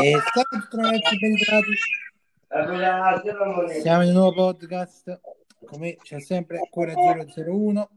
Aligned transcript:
E 0.00 0.12
salve 0.32 0.68
ragazzi, 0.70 1.18
ben 1.18 1.34
ritrovati. 1.34 1.72
Siamo 3.80 4.02
in 4.02 4.08
un 4.10 4.14
nuovo 4.14 4.32
podcast. 4.32 5.20
Come 5.66 5.96
c'è 5.96 6.20
sempre 6.20 6.60
Cuore 6.70 6.94
001 6.94 7.90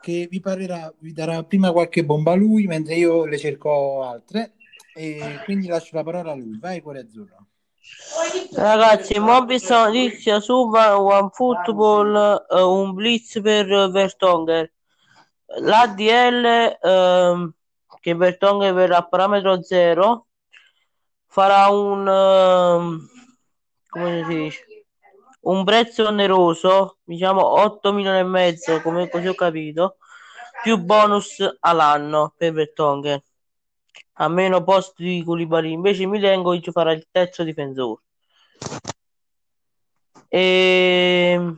che 0.00 0.26
vi 0.28 0.40
parlerà, 0.40 0.92
vi 0.98 1.12
darà 1.12 1.44
prima 1.44 1.70
qualche 1.70 2.04
bomba 2.04 2.34
lui 2.34 2.66
mentre 2.66 2.94
io 2.94 3.24
le 3.24 3.38
cerco 3.38 4.02
altre 4.02 4.54
e 4.94 5.40
quindi 5.44 5.68
lascio 5.68 5.94
la 5.94 6.02
parola 6.02 6.32
a 6.32 6.34
lui. 6.34 6.58
Vai 6.58 6.80
Cuore 6.80 7.00
Azzurro. 7.00 7.46
Ragazzi, 8.52 9.20
mo 9.20 9.44
visto 9.44 9.74
notizia 9.74 10.40
su 10.40 10.54
One 10.54 11.30
Football, 11.32 12.46
uh, 12.48 12.68
un 12.68 12.94
blitz 12.94 13.40
per 13.40 13.90
Vertonger. 13.90 14.72
L'ADL 15.60 16.78
uh, 16.82 17.54
che 18.06 18.14
Vertonghen 18.14 18.72
verrà 18.72 18.98
a 18.98 19.08
parametro 19.08 19.64
zero 19.64 20.28
farà 21.26 21.66
un 21.70 22.06
uh, 22.06 23.00
come 23.88 24.22
si 24.22 24.32
dice? 24.32 24.64
Un 25.40 25.64
prezzo 25.64 26.06
oneroso 26.06 26.98
diciamo 27.02 27.44
8 27.44 27.92
milioni 27.92 28.20
e 28.20 28.22
mezzo 28.22 28.80
come 28.80 29.08
così 29.08 29.26
ho 29.26 29.34
capito 29.34 29.96
più 30.62 30.78
bonus 30.78 31.44
all'anno 31.58 32.32
per 32.36 32.52
Vertonghen 32.52 33.20
a 34.18 34.28
meno 34.28 34.62
posti 34.62 35.02
di 35.02 35.24
Koulibaly. 35.24 35.72
Invece 35.72 36.06
Milenkovic 36.06 36.70
farà 36.70 36.92
il 36.92 37.08
terzo 37.10 37.42
difensore. 37.42 38.02
E 40.28 41.56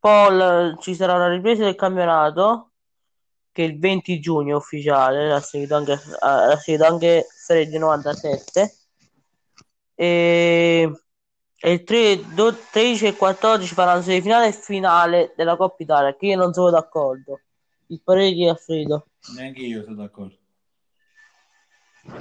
poi 0.00 0.76
ci 0.80 0.96
sarà 0.96 1.14
una 1.14 1.28
ripresa 1.28 1.62
del 1.62 1.76
campionato 1.76 2.72
che 3.56 3.62
il 3.62 3.78
20 3.78 4.20
giugno 4.20 4.58
ufficiale, 4.58 5.28
l'ha 5.28 5.40
seguito 5.40 5.76
anche, 5.76 5.98
l'ha 6.20 6.58
seguito 6.58 6.84
anche 6.84 7.26
Freddy 7.26 7.78
97 7.78 8.74
e, 9.94 10.92
e 11.58 11.72
il 11.72 11.82
3, 11.82 12.20
13 12.70 13.06
e 13.06 13.16
14 13.16 13.72
faranno 13.72 14.02
semifinale 14.02 14.48
e 14.48 14.52
finale 14.52 15.32
della 15.36 15.56
Coppa 15.56 15.82
Italia 15.82 16.14
che 16.14 16.26
io 16.26 16.36
non 16.36 16.52
sono 16.52 16.68
d'accordo. 16.68 17.40
Il 17.86 18.02
parere 18.04 18.32
di 18.32 18.46
Alfredo? 18.46 19.06
Neanche 19.34 19.62
io 19.62 19.82
sono 19.84 19.96
d'accordo. 19.96 20.36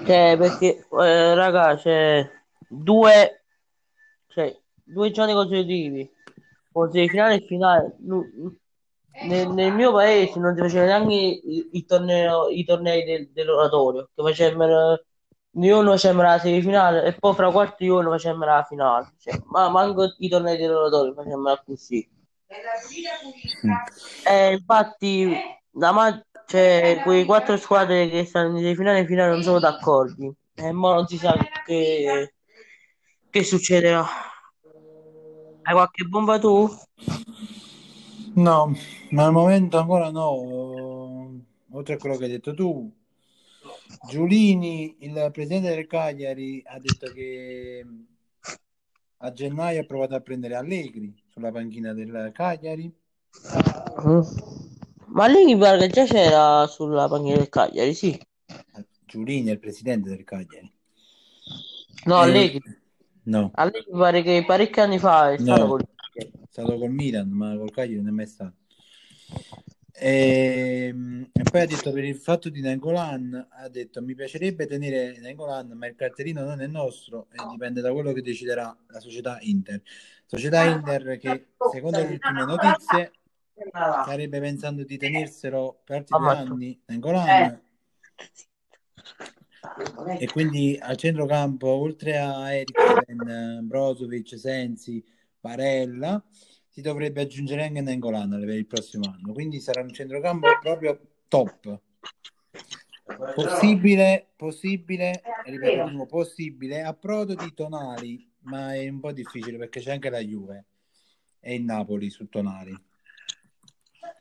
Cioè 0.06 0.38
perché 0.38 0.88
eh, 0.90 1.36
raga 1.36 1.76
c'è 1.76 2.32
due 2.70 3.44
cioè 4.30 4.58
due 4.84 5.12
giorni 5.12 5.34
consecutivi 5.34 6.10
con 6.72 6.90
semifinale 6.92 7.36
e 7.36 7.46
finale 7.46 7.96
nel, 9.24 9.50
nel, 9.50 9.74
mio 9.74 9.92
paese 9.92 10.40
non 10.40 10.56
si 10.56 10.62
faceva 10.62 10.86
neanche 10.86 11.14
i, 11.14 11.70
i, 11.72 11.86
torneo, 11.86 12.50
i 12.50 12.64
tornei 12.64 13.04
del, 13.04 13.30
dell'oratorio, 13.32 14.10
che 14.14 14.22
facevano 14.22 15.00
uno 15.56 15.92
facevamo 15.92 16.22
la 16.22 16.38
semifinale 16.38 17.04
e 17.06 17.14
poi 17.14 17.34
fra 17.34 17.52
quarti 17.52 17.88
uno 17.88 18.10
facevamo 18.12 18.46
la 18.46 18.64
finale. 18.64 19.14
Cioè, 19.18 19.42
ma 19.46 19.70
manco 19.70 20.14
i 20.20 20.28
tornei 20.28 20.58
dell'oratorio 20.58 21.14
facevamo 21.14 21.62
così. 21.66 22.08
Mm. 23.66 23.72
Eh, 24.28 24.54
infatti, 24.54 25.34
da 25.72 25.92
ma- 25.92 26.26
cioè, 26.48 27.00
quei 27.04 27.26
quattro 27.26 27.58
squadre 27.58 28.10
che 28.10 28.26
stanno 28.26 28.58
in 28.58 28.64
semifinale 28.64 29.00
e 29.00 29.06
finale 29.06 29.32
non 29.32 29.44
sono 29.44 29.60
d'accordo. 29.60 30.36
E 30.54 30.72
mo 30.72 30.94
non 30.94 31.08
si 31.08 31.18
sa 31.18 31.36
che, 31.66 32.34
che 33.30 33.44
succederà. 33.44 34.06
Hai 35.64 35.74
qualche 35.74 36.04
bomba 36.06 36.38
tu? 36.38 36.70
No, 38.36 38.76
ma 39.12 39.26
al 39.26 39.32
momento 39.32 39.78
ancora 39.78 40.10
no. 40.10 41.42
Oltre 41.72 41.94
a 41.94 41.98
quello 41.98 42.18
che 42.18 42.26
hai 42.26 42.32
detto 42.32 42.54
tu, 42.54 42.92
Giulini, 44.10 44.98
il 45.00 45.30
presidente 45.32 45.74
del 45.74 45.88
Cagliari, 45.88 46.62
ha 46.66 46.78
detto 46.80 47.12
che 47.12 47.86
a 49.18 49.32
gennaio 49.32 49.82
ha 49.82 49.86
provato 49.86 50.16
a 50.16 50.20
prendere 50.20 50.56
Allegri 50.56 51.14
sulla 51.28 51.52
panchina 51.52 51.94
del 51.94 52.32
Cagliari. 52.34 52.94
Ma 55.08 55.24
Allegri 55.24 55.58
pare 55.58 55.80
che 55.80 55.88
già 55.90 56.06
c'era 56.06 56.68
sulla 56.68 57.08
panchina 57.08 57.38
del 57.38 57.50
Cagliari, 57.50 57.94
sì. 57.94 58.20
Giulini 59.06 59.50
è 59.50 59.54
il 59.54 59.60
presidente 59.60 60.10
del 60.10 60.24
Cagliari. 60.26 60.72
No, 62.06 62.18
e... 62.18 62.22
Allegri. 62.22 62.62
No. 63.24 63.52
Allegri 63.56 63.92
pare 63.92 64.22
che 64.22 64.44
parecchi 64.46 64.82
anni 64.82 65.00
fa 65.00 65.32
è 65.32 65.38
stato 65.38 65.66
no. 65.66 65.78
È 66.16 66.30
stato 66.50 66.78
col 66.78 66.92
Milan, 66.92 67.30
ma 67.30 67.56
col 67.58 67.72
Cagliari 67.72 67.98
non 67.98 68.08
è 68.08 68.12
mai 68.12 68.28
stato. 68.28 68.56
E, 69.98 70.88
ehm, 70.90 71.30
e, 71.32 71.44
poi 71.44 71.62
ha 71.62 71.66
detto 71.66 71.92
per 71.92 72.04
il 72.04 72.16
fatto 72.16 72.50
di 72.50 72.60
Nangolan 72.60 73.48
ha 73.50 73.70
detto 73.70 74.02
mi 74.02 74.14
piacerebbe 74.14 74.68
tenere 74.68 75.18
Nangolan 75.22 75.70
ma 75.70 75.88
il 75.88 75.96
cartellino 75.96 76.44
non 76.44 76.60
è 76.60 76.68
nostro 76.68 77.28
e 77.32 77.38
dipende 77.50 77.80
da 77.80 77.94
quello 77.94 78.12
che 78.12 78.22
deciderà 78.22 78.76
la 78.88 79.00
società 79.00 79.38
Inter. 79.42 79.82
Società 80.26 80.64
Inter 80.66 81.18
che 81.18 81.48
secondo 81.72 82.00
le 82.00 82.08
ultime 82.08 82.46
notizie 82.46 83.12
starebbe 84.04 84.40
pensando 84.42 84.84
di 84.84 84.98
tenerselo 84.98 85.82
per 85.86 85.98
altri 85.98 86.18
due 86.20 86.30
anni 86.30 86.82
Nangolan 86.88 87.62
e 90.20 90.28
quindi 90.28 90.78
al 90.80 90.98
centrocampo 90.98 91.68
oltre 91.68 92.18
a 92.18 92.54
Eriksen 92.54 93.60
Brozovic 93.64 94.38
Sensi 94.38 95.04
Barella, 95.46 96.24
si 96.68 96.82
dovrebbe 96.82 97.22
aggiungere 97.22 97.66
anche 97.66 97.82
Nengolan 97.82 98.32
per 98.32 98.50
il 98.50 98.66
prossimo 98.66 99.14
anno. 99.14 99.32
Quindi 99.32 99.60
sarà 99.60 99.82
un 99.82 99.94
centrocampo 99.94 100.48
proprio 100.60 101.00
top. 101.28 101.80
Possibile, 103.36 104.30
possibile, 104.36 105.22
ripeto, 105.46 106.06
possibile, 106.08 106.82
a 106.82 106.94
prodo 106.96 107.36
di 107.36 107.54
Tonali, 107.54 108.28
ma 108.40 108.74
è 108.74 108.90
un 108.90 109.00
po' 109.00 109.12
difficile 109.12 109.58
perché 109.60 109.80
c'è 109.80 109.92
anche 109.92 110.10
la 110.10 110.20
Juve 110.20 110.66
e 111.40 111.54
il 111.54 111.64
Napoli 111.64 112.10
su 112.10 112.28
Tonali. 112.28 112.72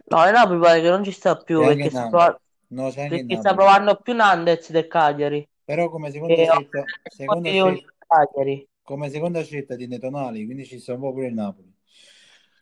No, 0.07 0.27
il 0.27 0.33
Napoli 0.33 0.61
pare 0.61 0.83
che 0.83 0.91
non 0.91 1.03
ci 1.03 1.13
sta 1.13 1.39
più 1.39 1.61
perché, 1.61 1.89
sta, 1.89 2.09
prov- 2.11 2.39
no, 2.69 2.93
perché 2.93 3.37
sta, 3.37 3.55
provando 3.55 3.97
più 3.97 4.13
Nandez 4.13 4.71
del 4.71 4.87
Cagliari. 4.87 5.49
Però 5.65 5.89
come 5.89 6.11
seconda 6.11 6.35
scelta, 6.35 6.85
seconda 7.09 7.51
scelta, 7.51 7.95
Cagliari 8.07 8.69
come 8.85 9.09
seconda 9.09 9.43
scelta 9.43 9.75
di 9.75 9.87
Netonali, 9.87 10.45
quindi 10.45 10.67
ci 10.67 10.83
po' 10.87 11.13
pure 11.13 11.27
il 11.27 11.35
Napoli. 11.35 11.73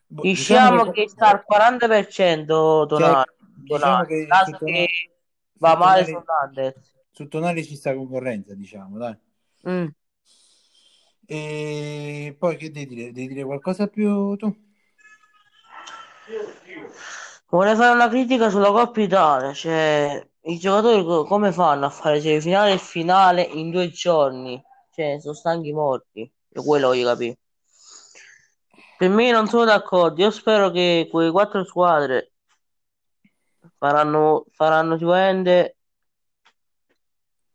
Boh, 0.06 0.22
diciamo, 0.22 0.70
diciamo 0.70 0.90
che, 0.92 1.02
che, 1.02 1.08
sta 1.08 1.30
al 1.30 1.44
40% 1.46 2.86
Tonali, 2.86 3.12
cioè, 3.12 3.24
diciamo 3.56 4.04
che, 4.04 4.26
caso 4.26 4.50
tonali, 4.58 4.72
che 4.72 5.10
va 5.58 5.76
male 5.76 6.04
su 6.04 6.22
Nandez. 6.24 6.74
Su 7.10 7.28
Tonali 7.28 7.64
ci 7.64 7.76
sta 7.76 7.94
concorrenza, 7.94 8.54
diciamo, 8.54 8.98
dai. 8.98 9.18
Mm. 9.68 9.86
E 11.26 12.36
poi 12.38 12.56
che 12.56 12.70
devi 12.70 12.94
dire? 12.94 13.12
Devi 13.12 13.28
dire 13.28 13.44
qualcosa 13.44 13.86
più 13.88 14.36
tu? 14.36 14.54
Vorrei 17.48 17.74
fare 17.74 17.94
una 17.94 18.08
critica 18.08 18.48
sulla 18.48 18.70
Coppa 18.70 19.00
Italia, 19.00 19.52
cioè 19.52 20.26
i 20.42 20.58
giocatori 20.58 21.04
come 21.26 21.52
fanno 21.52 21.86
a 21.86 21.90
fare 21.90 22.20
semifinale 22.20 22.72
e 22.72 22.78
finale 22.78 23.42
in 23.42 23.70
due 23.70 23.90
giorni? 23.90 24.62
Cioè, 24.92 25.18
sono 25.20 25.34
stanchi 25.34 25.72
morti. 25.72 26.20
Io 26.20 26.62
quello 26.62 26.88
voglio 26.88 27.06
capire. 27.06 27.38
Per 28.98 29.08
me 29.08 29.30
non 29.30 29.48
sono 29.48 29.64
d'accordo. 29.64 30.20
Io 30.22 30.30
spero 30.30 30.70
che 30.70 31.08
quelle 31.10 31.30
quattro 31.30 31.64
squadre 31.64 32.32
faranno, 33.78 34.44
faranno 34.52 34.96
sicuramente 34.98 35.76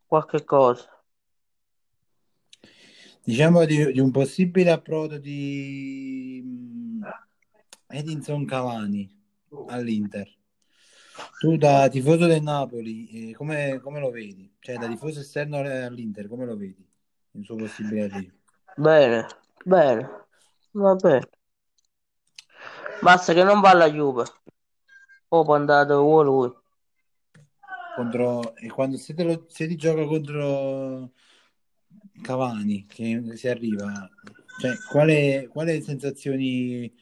qualche 0.06 0.44
cosa. 0.44 0.88
Diciamo 3.22 3.64
di, 3.66 3.92
di 3.92 4.00
un 4.00 4.10
possibile 4.10 4.70
approdo 4.70 5.18
di 5.18 6.42
mm, 6.42 7.02
Edinson 7.88 8.44
Cavani 8.46 9.08
all'Inter. 9.68 10.36
Tu 11.38 11.56
da 11.56 11.88
tifoso 11.88 12.26
del 12.26 12.42
Napoli, 12.42 13.30
eh, 13.30 13.34
come, 13.34 13.80
come, 13.80 14.00
lo 14.00 14.10
vedi? 14.10 14.50
Cioè 14.58 14.76
da 14.76 14.88
tifoso 14.88 15.20
esterno 15.20 15.58
all'Inter, 15.58 16.26
come 16.26 16.46
lo 16.46 16.56
vedi? 16.56 16.87
Il 17.38 17.44
suo 17.44 17.56
possibile 17.56 18.04
arrivo. 18.04 18.36
Bene, 18.76 19.26
bene, 19.64 20.26
va 20.72 20.94
bene. 20.94 21.28
Basta 23.00 23.32
che 23.32 23.44
non 23.44 23.60
va 23.60 23.70
alla 23.70 23.90
Juve. 23.90 24.24
O 25.28 25.44
può 25.44 25.54
andare 25.54 25.86
dove 25.86 26.02
vuole 26.02 26.28
lui. 26.28 26.52
Contro... 27.94 28.56
E 28.56 28.68
quando 28.68 28.96
siete 28.96 29.22
lo... 29.22 29.46
se 29.48 29.66
ti 29.68 29.76
gioca 29.76 30.04
contro 30.04 31.10
Cavani, 32.22 32.86
che 32.86 33.22
si 33.34 33.48
arriva, 33.48 34.08
cioè, 34.60 34.72
quale, 34.90 35.48
quale 35.48 35.80
sensazioni 35.80 36.92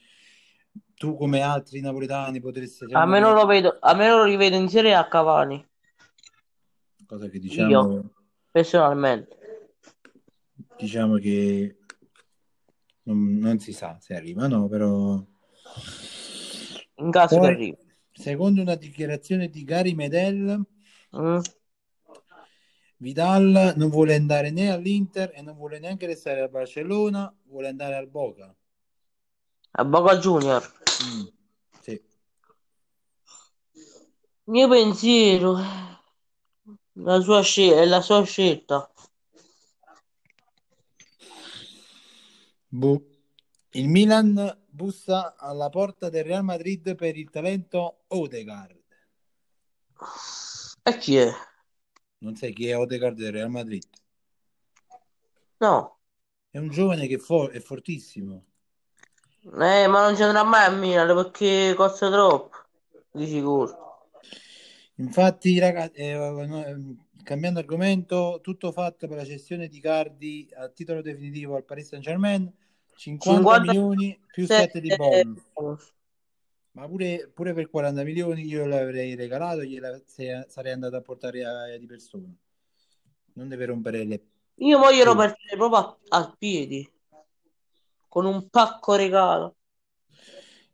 tu 0.94 1.16
come 1.16 1.40
altri 1.40 1.80
napoletani 1.80 2.40
potresti... 2.40 2.86
A 2.90 3.06
me 3.06 3.20
non 3.20 3.34
lo 3.34 3.46
vedo, 3.46 3.76
a 3.80 3.94
me 3.94 4.08
non 4.08 4.18
lo 4.18 4.24
rivedo 4.24 4.56
in 4.56 4.68
Serie 4.68 4.94
A 4.94 5.08
Cavani. 5.08 5.64
Cosa 7.06 7.28
che 7.28 7.38
diciamo... 7.38 7.70
Io, 7.70 8.10
personalmente 8.50 9.35
diciamo 10.78 11.16
che 11.16 11.78
non, 13.04 13.38
non, 13.38 13.58
si 13.58 13.72
sa 13.72 13.98
se 14.00 14.14
arrivano, 14.14 14.68
però 14.68 15.22
in 16.96 17.10
caso 17.10 17.36
Poi, 17.38 17.46
che 17.46 17.52
arrivi. 17.52 17.78
Secondo 18.12 18.62
una 18.62 18.74
dichiarazione 18.74 19.48
di 19.48 19.64
Gary 19.64 19.94
Medel, 19.94 20.64
mm. 21.16 21.38
Vidal 22.98 23.74
non 23.76 23.90
vuole 23.90 24.14
andare 24.14 24.50
né 24.50 24.70
all'Inter 24.70 25.32
e 25.34 25.42
non 25.42 25.54
vuole 25.54 25.78
neanche 25.78 26.06
restare 26.06 26.40
al 26.40 26.48
Barcellona, 26.48 27.32
vuole 27.44 27.68
andare 27.68 27.96
al 27.96 28.08
Boca. 28.08 28.54
A 29.72 29.84
Boca 29.84 30.16
Junior. 30.16 30.62
Mm, 31.04 31.26
sì. 31.80 32.02
Mio 34.44 34.68
pensiero, 34.68 35.58
la 36.92 37.20
sua 37.20 37.42
scelta, 37.42 37.82
è 37.82 37.84
la 37.84 38.00
sua 38.00 38.24
scelta. 38.24 38.90
Boh. 42.76 43.02
Il 43.70 43.88
Milan 43.88 44.64
bussa 44.68 45.34
alla 45.38 45.70
porta 45.70 46.10
del 46.10 46.24
Real 46.24 46.44
Madrid 46.44 46.94
per 46.94 47.16
il 47.16 47.30
talento 47.30 48.04
Odegaard. 48.08 48.82
E 50.82 50.98
chi 50.98 51.16
è? 51.16 51.32
Non 52.18 52.36
sai 52.36 52.52
chi 52.52 52.68
è 52.68 52.76
Odegaard 52.76 53.16
del 53.16 53.32
Real 53.32 53.48
Madrid? 53.48 53.82
No. 55.56 55.98
È 56.50 56.58
un 56.58 56.68
giovane 56.68 57.06
che 57.06 57.16
fo- 57.16 57.48
è 57.48 57.60
fortissimo. 57.60 58.44
Eh, 59.42 59.86
ma 59.86 60.02
non 60.02 60.14
ci 60.14 60.22
andrà 60.22 60.44
mai 60.44 60.66
a 60.66 60.70
Milan 60.70 61.14
perché 61.14 61.72
costa 61.74 62.10
troppo, 62.10 62.56
di 63.10 63.26
sicuro. 63.26 64.10
Infatti, 64.96 65.58
ragazzi, 65.58 65.96
eh, 65.96 66.10
ehm, 66.10 67.06
cambiando 67.22 67.58
argomento, 67.58 68.40
tutto 68.42 68.70
fatto 68.70 69.08
per 69.08 69.16
la 69.16 69.24
cessione 69.24 69.66
di 69.66 69.80
Cardi 69.80 70.48
a 70.54 70.68
titolo 70.68 71.00
definitivo 71.00 71.56
al 71.56 71.64
Paris 71.64 71.88
Saint 71.88 72.04
Germain, 72.04 72.52
50, 72.96 73.36
50 73.36 73.60
milioni 73.60 74.20
più 74.32 74.46
7 74.46 74.80
di 74.80 74.94
bonus. 74.96 75.94
Ma 76.72 76.86
pure, 76.86 77.30
pure 77.32 77.54
per 77.54 77.70
40 77.70 78.02
milioni 78.02 78.44
io 78.44 78.66
l'avrei 78.66 79.14
regalato, 79.14 79.62
gliela 79.62 79.98
sarei 80.04 80.72
andato 80.72 80.96
a 80.96 81.00
portare 81.00 81.44
a, 81.44 81.76
di 81.78 81.86
persona. 81.86 82.26
Non 83.34 83.48
deve 83.48 83.66
rompere 83.66 84.04
le... 84.04 84.26
Io 84.56 84.78
voglio 84.78 85.14
partire 85.14 85.56
proprio 85.56 85.78
a, 85.78 85.98
a 86.08 86.34
piedi, 86.38 86.86
con 88.08 88.26
un 88.26 88.48
pacco 88.50 88.94
regalo. 88.94 89.56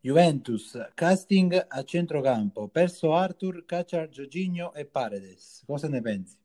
Juventus, 0.00 0.90
casting 0.94 1.66
a 1.68 1.84
centrocampo, 1.84 2.66
perso 2.66 3.14
Arthur, 3.14 3.64
caccia 3.64 4.08
Jorginho 4.08 4.75
e 4.75 4.84
Paredes. 4.84 5.62
Cosa 5.64 5.86
ne 5.86 6.00
pensi? 6.00 6.36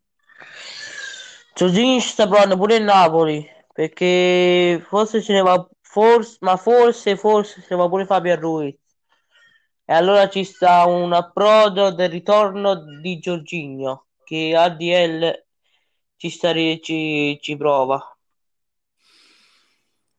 Giorgini 1.55 1.99
ci 1.99 2.09
sta 2.09 2.27
provando 2.27 2.55
pure 2.55 2.75
il 2.75 2.83
Napoli, 2.83 3.43
perché 3.77 4.83
forse 4.87 5.21
ce 5.21 5.33
ne 5.33 5.41
va, 5.43 5.69
forse, 5.81 6.37
ma 6.41 6.57
forse, 6.57 7.15
forse 7.15 7.61
se 7.61 7.67
ne 7.69 7.75
va 7.75 7.87
pure 7.87 8.07
Fabio 8.07 8.35
Ruiz. 8.35 8.75
E 9.85 9.93
allora 9.93 10.27
ci 10.29 10.43
sta 10.43 10.85
un 10.87 11.13
approdo 11.13 11.91
del 11.91 12.09
ritorno 12.09 12.99
di 12.99 13.19
Giorginio, 13.19 14.07
che 14.23 14.55
ADL 14.55 15.45
ci, 16.15 16.29
sta, 16.31 16.51
ci, 16.55 17.37
ci 17.39 17.55
prova. 17.55 18.01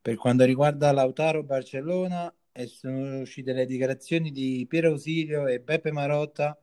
Per 0.01 0.15
quanto 0.15 0.45
riguarda 0.45 0.93
Lautaro 0.93 1.43
Barcellona, 1.43 2.33
sono 2.65 3.19
uscite 3.19 3.51
le 3.51 3.65
dichiarazioni 3.65 4.31
di 4.31 4.65
Piero 4.69 4.91
Ausilio 4.91 5.47
e 5.47 5.59
Beppe 5.59 5.91
Marotta 5.91 6.57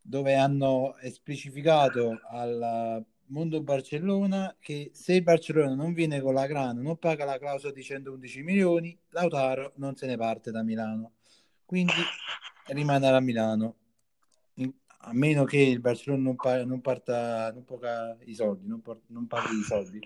dove 0.00 0.34
hanno 0.34 0.96
specificato 1.12 2.18
al 2.28 3.06
mondo 3.32 3.62
Barcellona 3.62 4.54
che 4.60 4.90
se 4.92 5.14
il 5.14 5.22
Barcellona 5.22 5.74
non 5.74 5.94
viene 5.94 6.20
con 6.20 6.34
la 6.34 6.46
grana, 6.46 6.80
non 6.80 6.98
paga 6.98 7.24
la 7.24 7.38
clausola 7.38 7.72
di 7.72 7.82
111 7.82 8.42
milioni, 8.42 8.96
Lautaro 9.08 9.72
non 9.76 9.96
se 9.96 10.06
ne 10.06 10.16
parte 10.16 10.50
da 10.50 10.62
Milano. 10.62 11.12
Quindi 11.64 11.94
rimarrà 12.66 13.16
a 13.16 13.20
Milano. 13.20 13.76
A 15.04 15.12
meno 15.12 15.42
che 15.42 15.58
il 15.58 15.80
Barcellona 15.80 16.22
non, 16.22 16.36
pa- 16.36 16.64
non 16.64 16.80
parta, 16.80 17.50
non 17.52 17.64
paga 17.64 18.16
i 18.24 18.34
soldi, 18.34 18.68
non, 18.68 18.82
por- 18.82 19.00
non 19.06 19.26
paghi 19.26 19.58
i 19.58 19.62
soldi. 19.62 19.98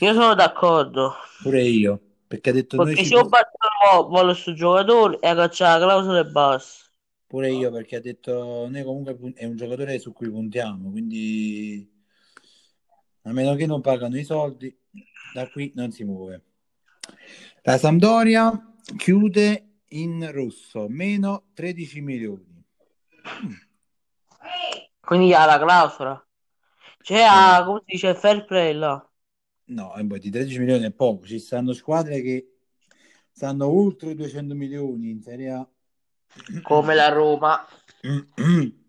Io 0.00 0.12
sono 0.12 0.34
d'accordo, 0.34 1.14
Pure 1.40 1.62
io, 1.62 1.98
perché 2.26 2.50
ha 2.50 2.52
detto 2.52 2.76
noi 2.76 2.86
perché 2.86 3.02
ci 3.02 3.08
se 3.08 3.14
io 3.14 3.28
Barcellona 3.28 4.08
vuole 4.08 4.32
questo 4.32 4.52
giocatore 4.52 5.14
e 5.20 5.34
cacciare 5.34 5.80
la 5.80 5.86
clausola 5.86 6.18
e 6.18 6.24
basta. 6.26 6.90
Pure 7.26 7.50
io 7.50 7.70
perché 7.70 7.96
ha 7.96 8.00
detto 8.00 8.68
noi 8.68 8.82
comunque 8.82 9.32
è 9.36 9.46
un 9.46 9.56
giocatore 9.56 9.98
su 9.98 10.12
cui 10.12 10.28
puntiamo, 10.28 10.90
quindi 10.90 11.91
a 13.22 13.32
meno 13.32 13.54
che 13.54 13.66
non 13.66 13.80
pagano 13.80 14.18
i 14.18 14.24
soldi, 14.24 14.74
da 15.32 15.48
qui 15.48 15.72
non 15.74 15.90
si 15.90 16.04
muove. 16.04 16.42
La 17.62 17.78
Sampdoria 17.78 18.74
chiude 18.96 19.80
in 19.88 20.30
rosso, 20.32 20.86
meno 20.88 21.44
13 21.54 22.00
milioni. 22.00 22.64
Quindi 25.00 25.34
ha 25.34 25.44
la 25.44 25.58
clausola. 25.58 26.26
C'è, 27.00 27.22
a, 27.22 27.64
come 27.64 27.80
si 27.86 27.92
dice, 27.92 28.14
fair 28.14 28.44
play 28.44 28.72
là. 28.74 29.06
No, 29.64 29.94
e 29.94 30.06
poi 30.06 30.18
di 30.18 30.30
13 30.30 30.58
milioni 30.58 30.84
è 30.84 30.90
poco, 30.90 31.26
ci 31.26 31.38
stanno 31.38 31.72
squadre 31.72 32.20
che 32.20 32.56
stanno 33.30 33.68
oltre 33.68 34.10
i 34.10 34.14
200 34.14 34.54
milioni 34.54 35.10
in 35.10 35.22
Serie 35.22 35.50
A. 35.50 35.68
Come 36.62 36.94
la 36.94 37.08
Roma. 37.08 37.66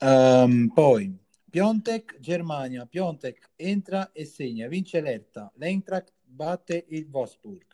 Ehm, 0.00 0.70
poi 0.72 1.12
Piontek, 1.50 2.18
Germania, 2.20 2.84
Piontek 2.84 3.52
entra 3.56 4.12
e 4.12 4.26
segna, 4.26 4.68
vince 4.68 5.00
l'Erta, 5.00 5.50
l'Eintracht 5.56 6.12
batte 6.22 6.84
il 6.88 7.08
Wolfsburg. 7.10 7.64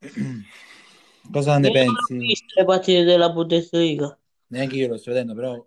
Cosa 1.30 1.58
ne 1.58 1.68
Io 1.68 1.84
non 1.84 1.94
pensi? 1.94 2.16
visto 2.18 2.58
le 2.60 2.64
partite 2.64 3.04
della 3.04 3.30
Bundesliga. 3.30 4.18
Neanche 4.48 4.76
io 4.76 4.88
lo 4.88 4.98
sto 4.98 5.10
vedendo, 5.10 5.34
però 5.34 5.64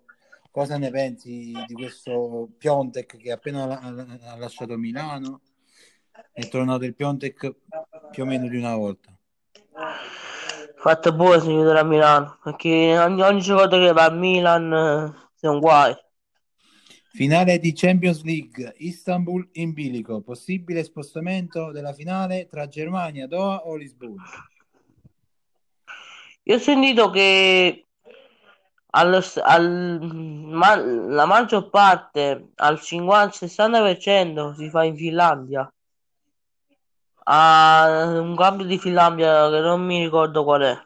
cosa 0.51 0.77
ne 0.77 0.91
pensi 0.91 1.51
di 1.65 1.73
questo 1.73 2.49
Piontek 2.57 3.17
che 3.17 3.31
appena 3.31 3.63
ha, 3.63 4.31
ha 4.33 4.37
lasciato 4.37 4.77
Milano? 4.77 5.41
È 6.31 6.47
tornato 6.47 6.85
il 6.85 6.93
Piontek 6.93 7.55
più 8.11 8.23
o 8.23 8.25
meno 8.27 8.47
di 8.47 8.55
una 8.55 8.75
volta. 8.75 9.17
Fatto 10.75 11.13
buono 11.13 11.39
signore 11.41 11.79
a 11.79 11.83
Milano. 11.83 12.37
Perché 12.43 12.97
ogni, 12.99 13.21
ogni 13.21 13.41
giocatore 13.41 13.87
che 13.87 13.93
va 13.93 14.05
a 14.05 14.11
Milan 14.11 15.26
è 15.39 15.47
un 15.47 15.59
guai. 15.59 15.95
Finale 17.11 17.57
di 17.57 17.73
Champions 17.73 18.23
League, 18.23 18.73
Istanbul 18.77 19.49
in 19.53 19.73
bilico, 19.73 20.21
possibile 20.21 20.83
spostamento 20.83 21.71
della 21.71 21.93
finale 21.93 22.47
tra 22.47 22.67
Germania, 22.67 23.27
Doha 23.27 23.65
o 23.65 23.75
Lisbona? 23.75 24.23
Io 26.43 26.55
ho 26.55 26.59
sentito 26.59 27.09
che 27.09 27.87
allo 28.91 29.21
al- 29.41 29.99
ma- 30.01 30.75
la 30.75 31.25
maggior 31.25 31.69
parte, 31.69 32.51
al 32.55 32.79
50-60% 32.79 34.53
si 34.53 34.69
fa 34.69 34.83
in 34.83 34.95
Finlandia. 34.95 35.71
A 37.29 38.19
un 38.19 38.35
cambio 38.35 38.65
di 38.65 38.77
Finlandia 38.77 39.49
che 39.49 39.59
non 39.59 39.83
mi 39.85 40.03
ricordo 40.03 40.43
qual 40.43 40.61
è. 40.61 40.77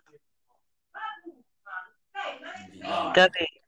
Capito? 3.11 3.60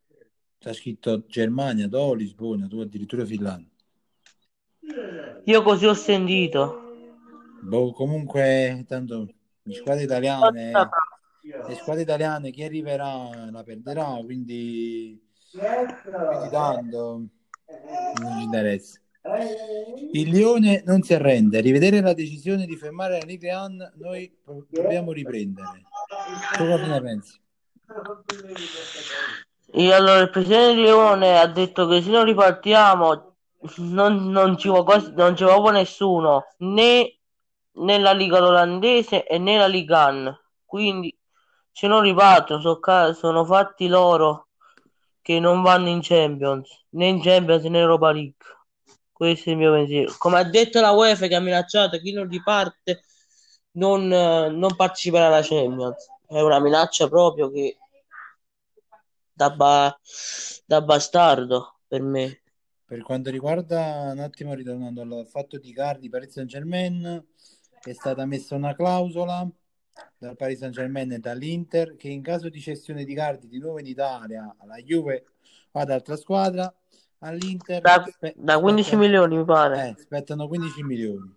C'è 0.64 0.74
scritto 0.74 1.26
Germania, 1.28 1.90
Doha 1.90 2.12
o 2.12 2.14
Lisbona, 2.14 2.68
tu 2.68 2.80
addirittura 2.80 3.26
Finlandia. 3.26 3.68
Io 5.44 5.62
così 5.62 5.86
ho 5.86 5.94
sentito. 5.94 6.80
Boh, 7.60 7.92
comunque, 7.92 8.86
tanto 8.88 9.28
le 9.62 9.74
squadre 9.74 10.04
italiane, 10.04 10.72
le 11.42 11.76
squadre 11.76 12.04
italiane 12.04 12.52
chi 12.52 12.64
arriverà 12.64 13.50
la 13.52 13.62
perderà, 13.64 14.18
quindi, 14.24 15.22
quindi 15.52 16.50
tanto 16.50 17.28
non 18.22 18.38
ci 18.38 18.44
interessa. 18.46 19.02
Il 20.14 20.30
Lione 20.30 20.82
non 20.86 21.02
si 21.02 21.14
arrende, 21.14 21.60
rivedere 21.60 22.00
la 22.00 22.14
decisione 22.14 22.66
di 22.66 22.78
fermare 22.78 23.20
la 23.20 23.26
Ligue 23.26 23.54
1, 23.54 23.92
noi 23.96 24.34
dobbiamo 24.70 25.12
riprendere. 25.12 25.84
Tu 26.56 26.66
cosa 26.66 26.88
ne 26.88 27.02
pensi? 27.02 27.42
E 29.76 29.92
allora 29.92 30.20
il 30.20 30.30
presidente 30.30 30.82
Leone 30.82 31.40
ha 31.40 31.48
detto 31.48 31.88
che 31.88 32.00
se 32.04 32.12
non 32.12 32.26
ripartiamo 32.26 33.36
non, 33.78 34.30
non 34.30 34.56
ci 34.56 34.68
va 34.68 34.84
quasi, 34.84 35.12
non 35.16 35.36
ci 35.36 35.44
va 35.44 35.72
nessuno, 35.72 36.46
né 36.58 37.18
nella 37.78 38.12
Liga 38.12 38.38
olandese 38.38 39.26
e 39.26 39.40
né 39.40 39.58
la 39.58 39.66
Liga 39.66 40.06
1. 40.06 40.40
Quindi 40.64 41.18
se 41.72 41.88
non 41.88 42.02
ripartono 42.02 42.78
ca- 42.78 43.14
sono 43.14 43.44
fatti 43.46 43.88
loro 43.88 44.50
che 45.24 45.40
non 45.40 45.64
vanno 45.64 45.90
in 45.90 46.02
Champions, 46.04 46.70
né 46.90 47.08
in 47.08 47.20
Champions 47.20 47.64
né 47.64 47.70
in 47.70 47.76
Europa 47.78 48.12
League. 48.12 48.36
Questo 49.12 49.50
è 49.50 49.54
il 49.54 49.58
mio 49.58 49.72
pensiero. 49.72 50.14
Come 50.20 50.38
ha 50.38 50.44
detto 50.44 50.82
la 50.82 50.92
UEFA 50.92 51.26
che 51.26 51.36
ha 51.36 51.40
minacciato 51.40 51.98
chi 51.98 52.12
non 52.12 52.30
riparte 52.30 53.02
non, 53.72 54.08
non 54.08 54.76
parteciperà 54.76 55.28
alla 55.28 55.42
Champions. 55.42 56.10
È 56.28 56.40
una 56.42 56.60
minaccia 56.60 57.08
proprio 57.08 57.50
che 57.50 57.78
da, 59.34 59.50
ba- 59.50 60.00
da 60.66 60.82
bastardo 60.82 61.80
per 61.88 62.02
me. 62.02 62.42
Per 62.86 63.02
quanto 63.02 63.30
riguarda, 63.32 64.12
un 64.14 64.20
attimo 64.20 64.54
ritornando 64.54 65.02
al 65.02 65.28
fatto 65.28 65.58
di 65.58 65.74
Cardi, 65.74 66.10
Paris 66.10 66.32
Saint 66.34 66.50
Germain, 66.50 67.26
è 67.82 67.94
stata 67.94 68.26
messa 68.26 68.56
una 68.56 68.76
clausola 68.76 69.50
dal 70.18 70.36
Paris 70.36 70.60
Saint 70.60 70.74
Germain 70.74 71.12
e 71.12 71.20
dall'Inter 71.20 71.96
che 71.96 72.10
in 72.10 72.22
caso 72.22 72.50
di 72.50 72.60
cessione 72.60 73.04
di 73.04 73.14
Cardi 73.14 73.48
di 73.48 73.60
nuovo 73.60 73.80
in 73.80 73.88
Italia 73.88 74.56
alla 74.60 74.78
Juve 74.78 75.26
Guarda, 75.72 75.96
altra 75.96 76.16
squadra 76.18 76.72
all'Inter 77.20 77.82
Da, 77.82 78.06
spe- 78.08 78.34
da 78.38 78.60
15 78.60 78.90
spetta- 78.90 79.04
milioni, 79.04 79.38
mi 79.38 79.44
pare. 79.46 79.88
eh, 79.90 79.96
spettano 80.00 80.48
15 80.48 80.84
milioni. 80.84 81.36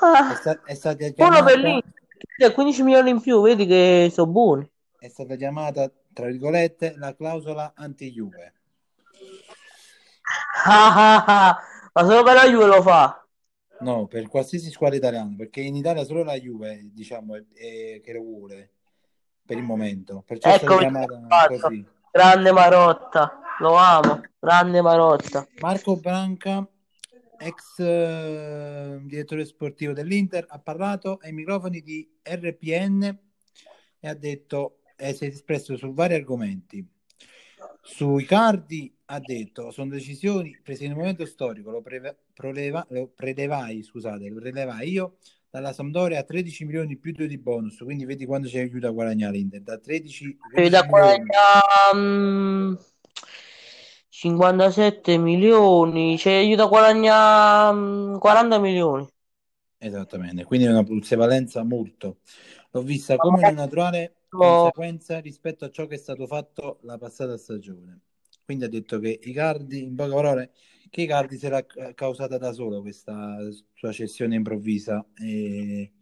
Ah, 0.00 0.32
È, 0.32 0.34
sta- 0.34 0.62
è 0.64 0.74
stata 0.74 1.04
uno 1.04 1.12
chiamata, 1.14 1.44
per 1.44 1.58
l'Inter, 1.58 2.52
15 2.52 2.82
milioni 2.82 3.10
in 3.10 3.20
più, 3.20 3.40
vedi 3.42 3.64
che 3.66 4.10
sono 4.12 4.30
buoni. 4.30 4.68
è 4.98 5.08
stata 5.08 5.36
chiamata, 5.36 5.88
tra 6.18 6.26
virgolette, 6.26 6.94
la 6.96 7.14
clausola 7.14 7.74
anti-Juve. 7.76 8.52
Ah, 10.64 11.14
ah, 11.14 11.24
ah. 11.24 11.58
Ma 11.92 12.02
solo 12.02 12.24
per 12.24 12.34
la 12.34 12.48
Juve 12.48 12.66
lo 12.66 12.82
fa. 12.82 13.24
No, 13.82 14.08
per 14.08 14.26
qualsiasi 14.26 14.68
squadra 14.68 14.96
italiana, 14.96 15.32
perché 15.36 15.60
in 15.60 15.76
Italia 15.76 16.02
solo 16.02 16.24
la 16.24 16.34
Juve, 16.34 16.90
diciamo, 16.92 17.36
è, 17.36 17.44
è- 17.54 18.00
che 18.00 18.12
lo 18.12 18.22
vuole 18.22 18.72
per 19.46 19.58
il 19.58 19.62
momento. 19.62 20.24
Perciò 20.26 20.52
Ecco. 20.52 20.78
Grande 22.10 22.50
Marotta, 22.50 23.38
lo 23.60 23.76
amo. 23.76 24.20
Grande 24.40 24.82
Marotta. 24.82 25.46
Marco 25.60 25.98
Branca, 25.98 26.68
ex 27.38 27.78
eh, 27.78 28.98
direttore 29.02 29.44
sportivo 29.44 29.92
dell'Inter, 29.92 30.46
ha 30.48 30.58
parlato 30.58 31.20
ai 31.22 31.32
microfoni 31.32 31.80
di 31.80 32.18
RPN 32.24 33.18
e 34.00 34.08
ha 34.08 34.14
detto, 34.14 34.77
e 34.98 35.14
si 35.14 35.24
è 35.24 35.28
espresso 35.28 35.76
su 35.76 35.92
vari 35.94 36.14
argomenti. 36.14 36.86
Sui 37.80 38.24
cardi 38.24 38.94
ha 39.06 39.18
detto, 39.20 39.70
sono 39.70 39.90
decisioni 39.90 40.58
prese 40.62 40.84
in 40.84 40.92
un 40.92 40.98
momento 40.98 41.24
storico, 41.24 41.70
lo, 41.70 41.80
preve- 41.80 42.16
proleva- 42.34 42.86
lo 42.90 43.08
prelevai, 43.08 43.82
scusate, 43.82 44.28
lo 44.28 44.40
prelevai 44.40 44.90
io 44.90 45.16
dalla 45.50 45.72
Sampdoria 45.72 46.18
a 46.20 46.24
13 46.24 46.64
milioni 46.66 46.96
più 46.98 47.12
2 47.12 47.26
di 47.26 47.38
bonus, 47.38 47.78
quindi 47.78 48.04
vedi 48.04 48.26
quando 48.26 48.48
ci 48.48 48.58
aiuta 48.58 48.88
a 48.88 48.90
guadagnare 48.90 49.36
l'Inter, 49.38 49.62
da 49.62 49.78
13 49.78 50.36
E 50.62 50.68
15 50.68 50.70
da 50.70 50.82
milioni. 50.84 51.32
40, 51.32 51.94
mm, 51.94 52.74
57 54.10 55.16
milioni, 55.18 56.18
ci 56.18 56.28
aiuta 56.28 56.64
a 56.64 56.66
guadagnare 56.66 57.72
mm, 57.74 58.18
40 58.18 58.58
milioni. 58.58 59.06
Esattamente, 59.80 60.44
quindi 60.44 60.66
è 60.66 60.70
una 60.70 60.82
plusvalenza 60.82 61.62
molto. 61.62 62.18
L'ho 62.72 62.82
vista 62.82 63.18
come 63.18 63.40
una 63.40 63.52
naturale. 63.52 64.16
Conseguenza 64.34 65.18
rispetto 65.20 65.64
a 65.64 65.70
ciò 65.70 65.86
che 65.86 65.94
è 65.96 65.98
stato 65.98 66.26
fatto 66.26 66.78
la 66.82 66.98
passata 66.98 67.36
stagione. 67.36 68.00
Quindi 68.44 68.64
ha 68.64 68.68
detto 68.68 68.98
che 68.98 69.18
Icardi, 69.22 69.82
in 69.82 69.94
poche 69.94 70.10
parole, 70.10 70.52
che 70.90 71.02
Icardi 71.02 71.36
se 71.38 71.48
l'ha 71.48 71.64
ca- 71.66 71.92
causata 71.94 72.38
da 72.38 72.52
solo 72.52 72.80
questa 72.80 73.38
sua 73.74 73.92
cessione 73.92 74.34
improvvisa 74.36 75.04
e, 75.14 75.92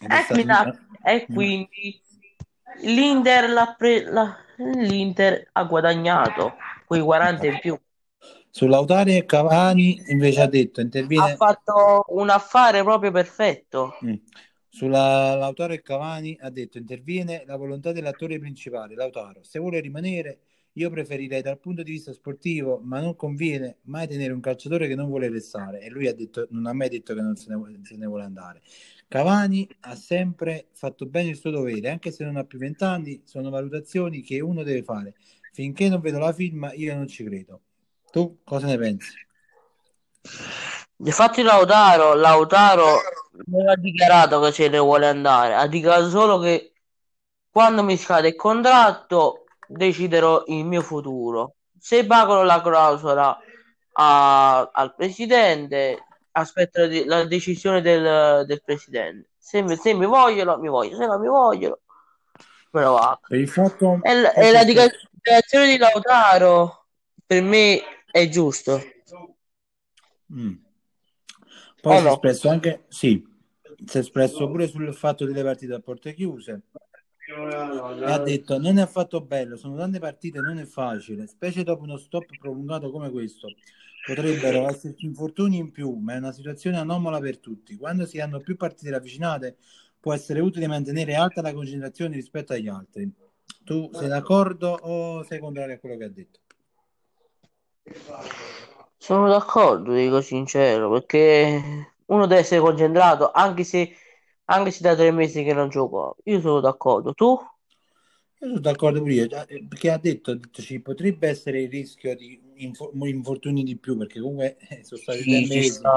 Eh, 0.00 0.16
stato 0.18 0.34
mi 0.34 0.44
dà- 0.44 0.68
un- 0.68 0.78
E 1.04 1.28
quindi 1.28 2.00
l'Inter, 2.82 3.48
l'ha 3.50 3.74
pre- 3.76 4.04
la- 4.04 4.36
l'Inter 4.56 5.48
ha 5.52 5.64
guadagnato 5.64 6.54
quei 6.86 7.00
40 7.00 7.46
in 7.46 7.58
più. 7.58 7.78
su 8.50 8.66
Lautaro 8.66 9.10
e 9.10 9.24
Cavani 9.24 10.00
invece 10.08 10.40
ha 10.42 10.46
detto 10.46 10.80
Ha 11.14 11.26
interviene 11.26 11.30
fatto 11.30 12.04
un 12.08 12.28
affare 12.28 12.82
proprio 12.82 13.10
perfetto. 13.12 13.94
Mm. 14.02 14.18
Sulla 14.74 15.34
Lautaro 15.34 15.74
e 15.74 15.82
Cavani 15.82 16.34
ha 16.40 16.48
detto 16.48 16.78
interviene 16.78 17.44
la 17.46 17.56
volontà 17.56 17.92
dell'attore 17.92 18.38
principale, 18.38 18.94
Lautaro. 18.94 19.42
Se 19.42 19.58
vuole 19.58 19.80
rimanere, 19.80 20.38
io 20.72 20.88
preferirei 20.88 21.42
dal 21.42 21.58
punto 21.58 21.82
di 21.82 21.90
vista 21.90 22.10
sportivo, 22.14 22.80
ma 22.82 22.98
non 22.98 23.14
conviene 23.14 23.76
mai 23.82 24.08
tenere 24.08 24.32
un 24.32 24.40
calciatore 24.40 24.88
che 24.88 24.94
non 24.94 25.08
vuole 25.08 25.28
restare. 25.28 25.82
E 25.82 25.90
lui 25.90 26.08
ha 26.08 26.14
detto, 26.14 26.46
non 26.52 26.64
ha 26.64 26.72
mai 26.72 26.88
detto 26.88 27.12
che 27.12 27.20
non 27.20 27.36
se 27.36 27.50
ne, 27.50 27.56
vuole- 27.56 27.80
se 27.82 27.96
ne 27.96 28.06
vuole 28.06 28.24
andare. 28.24 28.62
Cavani 29.08 29.68
ha 29.80 29.94
sempre 29.94 30.68
fatto 30.72 31.04
bene 31.04 31.28
il 31.28 31.36
suo 31.36 31.50
dovere, 31.50 31.90
anche 31.90 32.10
se 32.10 32.24
non 32.24 32.36
ha 32.36 32.44
più 32.44 32.58
vent'anni, 32.58 33.20
sono 33.26 33.50
valutazioni 33.50 34.22
che 34.22 34.40
uno 34.40 34.62
deve 34.62 34.82
fare. 34.82 35.16
Finché 35.52 35.90
non 35.90 36.00
vedo 36.00 36.18
la 36.18 36.32
firma, 36.32 36.72
io 36.72 36.94
non 36.94 37.08
ci 37.08 37.24
credo. 37.24 37.60
Tu 38.10 38.38
cosa 38.42 38.68
ne 38.68 38.78
pensi? 38.78 39.12
Infatti 40.96 41.42
Lautaro, 41.42 42.14
Lautaro 42.14 43.00
non 43.46 43.68
ha 43.68 43.76
dichiarato 43.76 44.40
che 44.40 44.52
se 44.52 44.68
ne 44.68 44.78
vuole 44.78 45.06
andare, 45.08 45.54
ha 45.54 45.66
dichiarato 45.66 46.08
solo 46.10 46.38
che 46.38 46.72
quando 47.50 47.82
mi 47.82 47.96
scade 47.96 48.28
il 48.28 48.36
contratto 48.36 49.44
deciderò 49.66 50.44
il 50.46 50.64
mio 50.64 50.82
futuro. 50.82 51.54
Se 51.78 52.06
pagano 52.06 52.42
la 52.44 52.60
clausola 52.62 53.38
a- 53.94 54.70
al 54.72 54.94
presidente, 54.94 56.04
aspetto 56.32 56.86
la 57.04 57.24
decisione 57.24 57.80
del, 57.80 58.44
del 58.46 58.62
presidente. 58.62 59.30
Se 59.38 59.64
se 59.76 59.92
mi 59.94 60.06
vogliono, 60.06 60.56
mi 60.58 60.68
vogliono, 60.68 60.96
se 60.96 61.06
non 61.06 61.20
mi 61.20 61.28
vogliono, 61.28 61.78
me 62.70 62.82
lo 62.82 62.92
va. 62.92 63.20
Per 63.26 63.38
il 63.38 63.48
fatto 63.48 64.00
E, 64.02 64.10
e 64.10 64.50
la 64.50 64.60
espresso- 64.62 64.64
dichiarazione 64.64 65.66
di 65.66 65.76
Lautaro 65.76 66.86
per 67.26 67.42
me 67.42 67.82
è 68.10 68.28
giusto. 68.28 68.80
Mm. 70.32 70.54
Poi 71.82 71.96
O 71.96 71.98
si 71.98 72.04
è 72.04 72.06
no? 72.06 72.12
espresso 72.12 72.48
anche, 72.48 72.84
sì, 72.86 73.26
si 73.84 73.96
è 73.96 74.00
espresso 74.00 74.46
pure 74.46 74.68
sul 74.68 74.94
fatto 74.94 75.24
delle 75.26 75.42
partite 75.42 75.74
a 75.74 75.80
porte 75.80 76.14
chiuse 76.14 76.62
e 77.26 78.10
ha 78.12 78.18
detto 78.18 78.56
non 78.58 78.78
è 78.78 78.82
affatto 78.82 79.20
bello, 79.20 79.56
sono 79.56 79.76
tante 79.76 79.98
partite, 79.98 80.40
non 80.40 80.58
è 80.58 80.64
facile, 80.64 81.26
specie 81.26 81.64
dopo 81.64 81.82
uno 81.82 81.96
stop 81.96 82.36
prolungato 82.38 82.92
come 82.92 83.10
questo. 83.10 83.52
Potrebbero 84.06 84.68
esserci 84.68 85.06
infortuni 85.06 85.56
in 85.56 85.72
più, 85.72 85.92
ma 85.94 86.14
è 86.14 86.18
una 86.18 86.30
situazione 86.30 86.76
anomala 86.76 87.18
per 87.18 87.38
tutti. 87.38 87.76
Quando 87.76 88.06
si 88.06 88.20
hanno 88.20 88.38
più 88.38 88.56
partite 88.56 88.90
ravvicinate 88.90 89.56
può 89.98 90.12
essere 90.12 90.38
utile 90.38 90.68
mantenere 90.68 91.16
alta 91.16 91.42
la 91.42 91.52
concentrazione 91.52 92.14
rispetto 92.14 92.52
agli 92.52 92.68
altri. 92.68 93.12
Tu 93.64 93.90
sei 93.92 94.06
d'accordo 94.08 94.70
o 94.70 95.24
sei 95.24 95.40
contrario 95.40 95.74
a 95.74 95.78
quello 95.78 95.96
che 95.96 96.04
ha 96.04 96.08
detto? 96.08 96.40
Sono 99.02 99.28
d'accordo, 99.28 99.92
dico 99.92 100.20
sincero, 100.20 100.88
perché 100.90 101.94
uno 102.06 102.26
deve 102.26 102.40
essere 102.42 102.60
concentrato 102.60 103.30
anche 103.32 103.64
se, 103.64 103.94
anche 104.44 104.70
se 104.70 104.80
da 104.82 104.94
tre 104.94 105.10
mesi 105.10 105.42
che 105.42 105.52
non 105.52 105.68
gioco. 105.68 106.16
Io 106.24 106.40
sono 106.40 106.60
d'accordo. 106.60 107.12
Tu? 107.12 107.36
Io 108.40 108.48
sono 108.48 108.60
d'accordo 108.60 109.00
pure 109.00 109.14
io, 109.14 109.24
eh, 109.24 109.64
perché 109.66 109.90
ha 109.90 109.96
detto, 109.98 110.32
ha 110.32 110.34
detto 110.34 110.60
ci 110.60 110.80
potrebbe 110.80 111.28
essere 111.28 111.62
il 111.62 111.70
rischio 111.70 112.14
di 112.14 112.38
info- 112.56 112.90
infortuni 113.04 113.62
di 113.62 113.78
più, 113.78 113.96
perché 113.96 114.20
comunque 114.20 114.58
eh, 114.68 114.84
sono 114.84 115.00
stati 115.00 115.24
tre 115.24 115.40
Sì, 115.40 115.48
ci 115.48 115.62
mesi. 115.62 115.90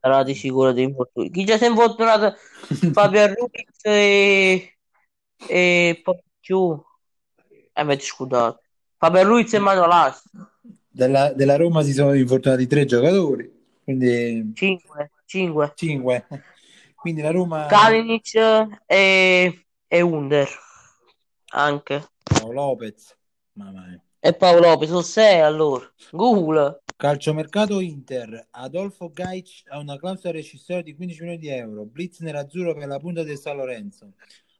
sarà 0.00 0.22
di 0.24 0.34
sicuro 0.34 0.72
di 0.72 0.82
infortuni. 0.82 1.30
Chi 1.30 1.44
già 1.44 1.56
si 1.58 1.64
è 1.64 1.68
infortunato? 1.68 2.36
Fabio 2.90 3.26
Ruiz 3.26 3.84
e, 3.84 4.78
e 5.36 6.00
poi 6.02 6.22
più. 6.40 6.82
Eh, 7.74 7.84
mi 7.84 7.98
scusate. 8.00 8.62
Fabio 8.98 9.22
Ruiz 9.24 9.52
e 9.54 9.58
Manuel 9.58 9.88
Las. 9.88 10.22
Della, 10.90 11.32
della 11.32 11.56
Roma 11.56 11.82
si 11.82 11.92
sono 11.92 12.14
infortunati 12.14 12.66
tre 12.66 12.84
giocatori, 12.84 13.50
quindi 13.84 14.52
5, 14.54 15.10
5. 15.26 15.72
cinque. 15.74 16.26
Quindi 16.94 17.20
la 17.20 17.30
Roma, 17.30 17.66
Kalinic 17.66 18.34
e, 18.86 19.66
e 19.86 20.00
Under 20.00 20.48
anche. 21.50 22.08
oh, 22.42 22.52
Lopez, 22.52 23.14
mamma 23.52 23.86
mia. 23.86 24.02
E 24.20 24.34
Paolo 24.34 24.60
Lopez, 24.60 24.88
sono 24.88 25.02
6 25.02 25.40
allora. 25.40 25.90
Google. 26.10 26.82
Calciomercato 26.96 27.78
Inter, 27.78 28.48
Adolfo 28.50 29.10
Gaic 29.12 29.62
ha 29.68 29.78
una 29.78 29.96
clausola 29.96 30.32
rescissoria 30.32 30.82
di 30.82 30.96
15 30.96 31.20
milioni 31.20 31.38
di 31.38 31.48
euro, 31.48 31.84
Blitz 31.84 32.18
nerazzurro 32.18 32.74
per 32.74 32.88
la 32.88 32.98
punta 32.98 33.22
del 33.22 33.38
San 33.38 33.56
Lorenzo. 33.56 34.14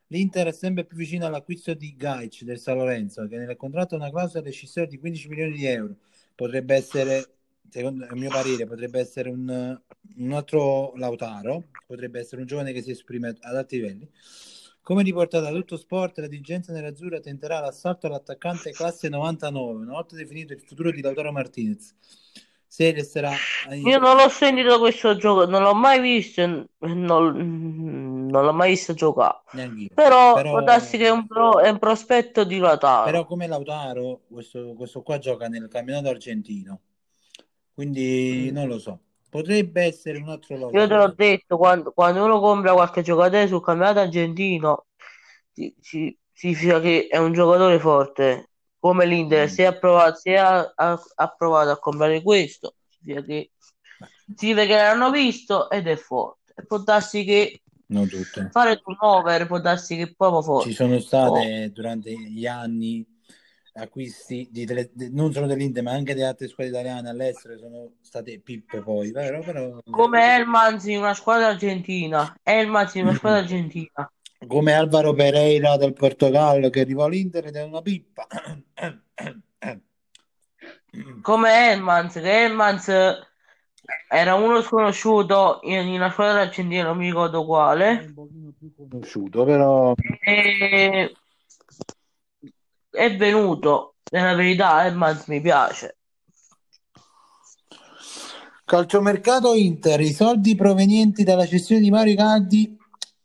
L'Inter 0.07 0.47
è 0.47 0.53
sempre 0.53 0.85
più 0.85 0.97
vicino 0.97 1.27
all'acquisto 1.27 1.75
di 1.75 1.97
Gaic 1.97 2.45
del 2.45 2.61
San 2.61 2.77
Lorenzo, 2.79 3.27
che 3.27 3.37
nel 3.37 3.57
contratto 3.57 3.95
ha 3.95 3.99
una 3.99 4.11
clausola 4.11 4.45
rescissoria 4.45 4.89
di 4.89 4.99
15 4.99 5.29
milioni 5.29 5.53
di 5.53 5.67
euro. 5.67 5.97
Potrebbe 6.39 6.77
essere, 6.77 7.39
secondo 7.69 8.05
il 8.05 8.15
mio 8.15 8.31
parere, 8.31 8.65
potrebbe 8.65 9.01
essere 9.01 9.29
un, 9.29 9.77
un 10.19 10.33
altro 10.33 10.95
Lautaro, 10.95 11.65
potrebbe 11.85 12.21
essere 12.21 12.43
un 12.43 12.47
giovane 12.47 12.71
che 12.73 12.81
si 12.81 12.93
esprime 12.93 13.31
ad 13.41 13.57
alti 13.57 13.75
livelli. 13.75 14.09
Come 14.81 15.03
riportato 15.03 15.43
da 15.43 15.51
tutto 15.51 15.77
sport, 15.77 16.19
la 16.19 16.29
dirigenza 16.29 16.73
nerazzurra 16.73 17.19
tenterà 17.19 17.59
l'assalto 17.59 18.07
all'attaccante 18.07 18.71
classe 18.71 19.09
99, 19.09 19.81
una 19.81 19.95
volta 19.95 20.15
definito 20.15 20.53
il 20.53 20.61
futuro 20.61 20.93
di 20.93 21.03
Lautaro 21.03 21.33
Martinez. 21.33 21.93
Se 22.69 22.93
resterà 22.93 23.33
Io 23.73 23.99
non 23.99 24.15
l'ho 24.15 24.29
sentito 24.29 24.79
questo 24.79 25.17
gioco, 25.17 25.45
non 25.45 25.63
l'ho 25.65 25.75
mai 25.75 26.01
visto, 26.01 26.69
non, 26.79 28.08
non 28.29 28.45
l'ho 28.45 28.53
mai 28.53 28.71
visto 28.71 28.95
giocare. 28.95 29.41
neanch'io. 29.53 29.89
Però, 29.95 30.35
Però- 30.35 30.51
può 30.51 30.63
darsi 30.63 30.97
che 30.99 31.07
è 31.07 31.11
un, 31.11 31.27
pro- 31.27 31.59
è 31.61 31.69
un 31.69 31.79
prospetto 31.79 32.45
di 32.45 32.59
Lautaro. 32.59 33.05
Però 33.05 33.25
come 33.25 33.47
Lautaro, 33.47 34.21
questo, 34.31 34.75
questo 34.77 35.03
qua 35.03 35.19
gioca 35.19 35.49
nel 35.49 35.69
campionato 35.69 36.09
argentino, 36.09 36.81
quindi 37.75 38.51
non 38.53 38.67
lo 38.69 38.79
so. 38.79 39.01
Potrebbe 39.31 39.83
essere 39.83 40.19
un 40.19 40.29
altro 40.31 40.57
Io 40.57 40.69
te 40.71 40.73
l'ho 40.73 40.87
Lautaro. 40.87 41.13
detto, 41.15 41.57
quando, 41.59 41.93
quando 41.93 42.25
uno 42.25 42.41
compra 42.41 42.73
qualche 42.73 43.03
giocatore 43.03 43.47
sul 43.47 43.63
campionato 43.63 44.01
argentino, 44.01 44.87
si- 45.53 45.75
si- 45.81 46.19
significa 46.33 46.81
che 46.81 47.09
è 47.11 47.19
un 47.19 47.33
giocatore 47.33 47.79
forte. 47.79 48.51
Come 48.81 49.07
l'Inter, 49.07 49.45
Mm. 49.47 49.51
se 49.51 49.67
ha 49.67 49.73
provato, 49.77 50.19
se 50.19 50.37
ha, 50.39 50.73
ha- 50.75 51.03
ha 51.17 51.29
provato 51.37 51.71
a 51.71 51.79
comprare 51.79 52.23
questo, 52.23 52.75
significa 52.89 53.27
che, 53.27 53.51
significa 54.37 54.67
che 54.67 54.75
l'hanno 54.77 55.11
visto 55.11 55.69
ed 55.69 55.89
è 55.89 55.97
forte. 55.97 56.55
Può 56.67 56.79
darsi 56.79 57.25
che 57.25 57.61
Non 57.91 58.07
tutte. 58.07 58.49
fare 58.53 58.81
turnover, 58.81 59.47
può 59.47 59.61
darsi 59.61 59.97
che 59.97 60.03
è 60.03 60.15
proprio 60.15 60.43
forte. 60.43 60.69
Ci 60.69 60.75
sono 60.75 60.99
state 60.99 61.71
durante 61.73 62.11
gli 62.11 62.47
anni 62.47 63.07
acquisti 63.81 64.49
di 64.51 64.67
tele, 64.67 64.91
non 65.11 65.33
solo 65.33 65.47
dell'Inter 65.47 65.83
ma 65.83 65.93
anche 65.93 66.15
di 66.15 66.23
altre 66.23 66.49
squadre 66.49 66.73
italiane 66.73 67.09
all'estero 67.09 67.57
sono 67.59 67.93
state 68.01 68.41
pippe 68.41 68.83
poi 68.83 69.13
però, 69.13 69.41
però... 69.41 69.79
come 69.91 70.37
Elmans 70.37 70.85
in 70.87 70.99
una 70.99 71.15
squadra 71.15 71.49
argentina 71.49 72.37
Elmans 72.43 72.95
in 72.95 73.05
una 73.05 73.15
squadra 73.15 73.39
argentina 73.39 74.13
come 74.47 74.73
Alvaro 74.73 75.13
Pereira 75.15 75.77
del 75.77 75.93
Portogallo 75.93 76.71
che 76.71 76.81
arrivò 76.81 77.05
all'Inter 77.05 77.47
ed 77.47 77.57
è 77.57 77.63
una 77.63 77.83
pippa 77.83 78.27
come 81.23 81.71
Elmans 81.71 82.15
che 82.15 82.45
Elmans 82.45 82.89
era 84.09 84.35
uno 84.35 84.63
sconosciuto 84.63 85.61
in 85.63 85.89
una 85.89 86.11
squadra 86.11 86.43
argentina 86.43 86.85
non 86.85 86.97
mi 86.97 87.07
ricordo 87.07 87.45
quale 87.45 88.05
un 88.07 88.15
pochino 88.15 88.53
più 88.59 88.73
conosciuto 88.75 89.45
però 89.45 89.95
e 90.21 91.13
è 92.99 93.17
venuto. 93.17 93.95
Nella 94.11 94.35
verità, 94.35 94.87
Edmonds 94.87 95.27
mi 95.27 95.41
piace. 95.41 95.97
Calciomercato 98.65 99.55
Inter, 99.55 100.01
i 100.01 100.13
soldi 100.13 100.55
provenienti 100.55 101.25
dalla 101.25 101.47
cessione 101.47 101.81
di 101.81 101.91
Mario 101.91 102.13
Icardi 102.13 102.77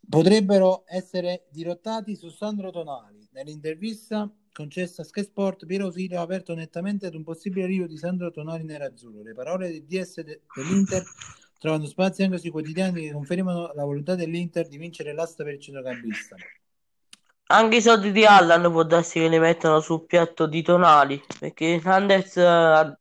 potrebbero 0.08 0.84
essere 0.86 1.46
dirottati 1.50 2.14
su 2.14 2.28
Sandro 2.28 2.70
Tonali. 2.70 3.26
Nell'intervista 3.32 4.30
concessa 4.54 5.02
a 5.02 5.04
Sky 5.04 5.24
Sport, 5.24 5.66
Piero 5.66 5.90
Silio 5.90 6.20
ha 6.20 6.22
aperto 6.22 6.54
nettamente 6.54 7.06
ad 7.06 7.14
un 7.14 7.24
possibile 7.24 7.64
arrivo 7.64 7.86
di 7.86 7.98
Sandro 7.98 8.30
Tonali 8.30 8.62
nerazzurro. 8.62 9.22
Le 9.22 9.34
parole 9.34 9.68
del 9.68 9.84
DS 9.84 10.22
de- 10.22 10.42
dell'Inter 10.54 11.02
trovano 11.58 11.86
spazio 11.86 12.24
anche 12.24 12.38
sui 12.38 12.50
quotidiani 12.50 13.02
che 13.02 13.12
confermano 13.12 13.72
la 13.74 13.84
volontà 13.84 14.14
dell'Inter 14.14 14.68
di 14.68 14.78
vincere 14.78 15.12
l'asta 15.12 15.42
per 15.42 15.54
il 15.54 15.60
centrocampista. 15.60 16.36
Anche 17.46 17.76
i 17.76 17.82
soldi 17.82 18.12
di 18.12 18.24
Allan 18.24 18.70
può 18.70 18.84
darsi 18.84 19.18
che 19.18 19.28
li 19.28 19.38
mettono 19.38 19.80
sul 19.80 20.06
piatto 20.06 20.46
di 20.46 20.62
Tonali, 20.62 21.22
perché 21.38 21.74
Hernandez, 21.74 22.36
eh, 22.36 22.98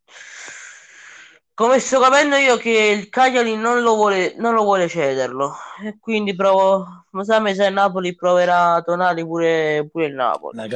come 1.53 1.79
sto 1.79 1.99
capendo 1.99 2.35
io, 2.35 2.57
che 2.57 2.97
il 2.99 3.09
Cagliari 3.09 3.55
non 3.55 3.81
lo 3.81 3.95
vuole, 3.95 4.33
non 4.37 4.53
lo 4.53 4.63
vuole 4.63 4.89
cederlo, 4.89 5.53
e 5.83 5.97
quindi 5.99 6.35
provo, 6.35 7.05
ma 7.11 7.23
sa 7.23 7.39
me 7.39 7.53
se 7.53 7.67
il 7.67 7.73
Napoli 7.73 8.15
proverà 8.15 8.81
Tonali 8.81 9.23
pure, 9.23 9.87
pure 9.89 10.07
il 10.07 10.13
Napoli. 10.13 10.57
La, 10.57 10.67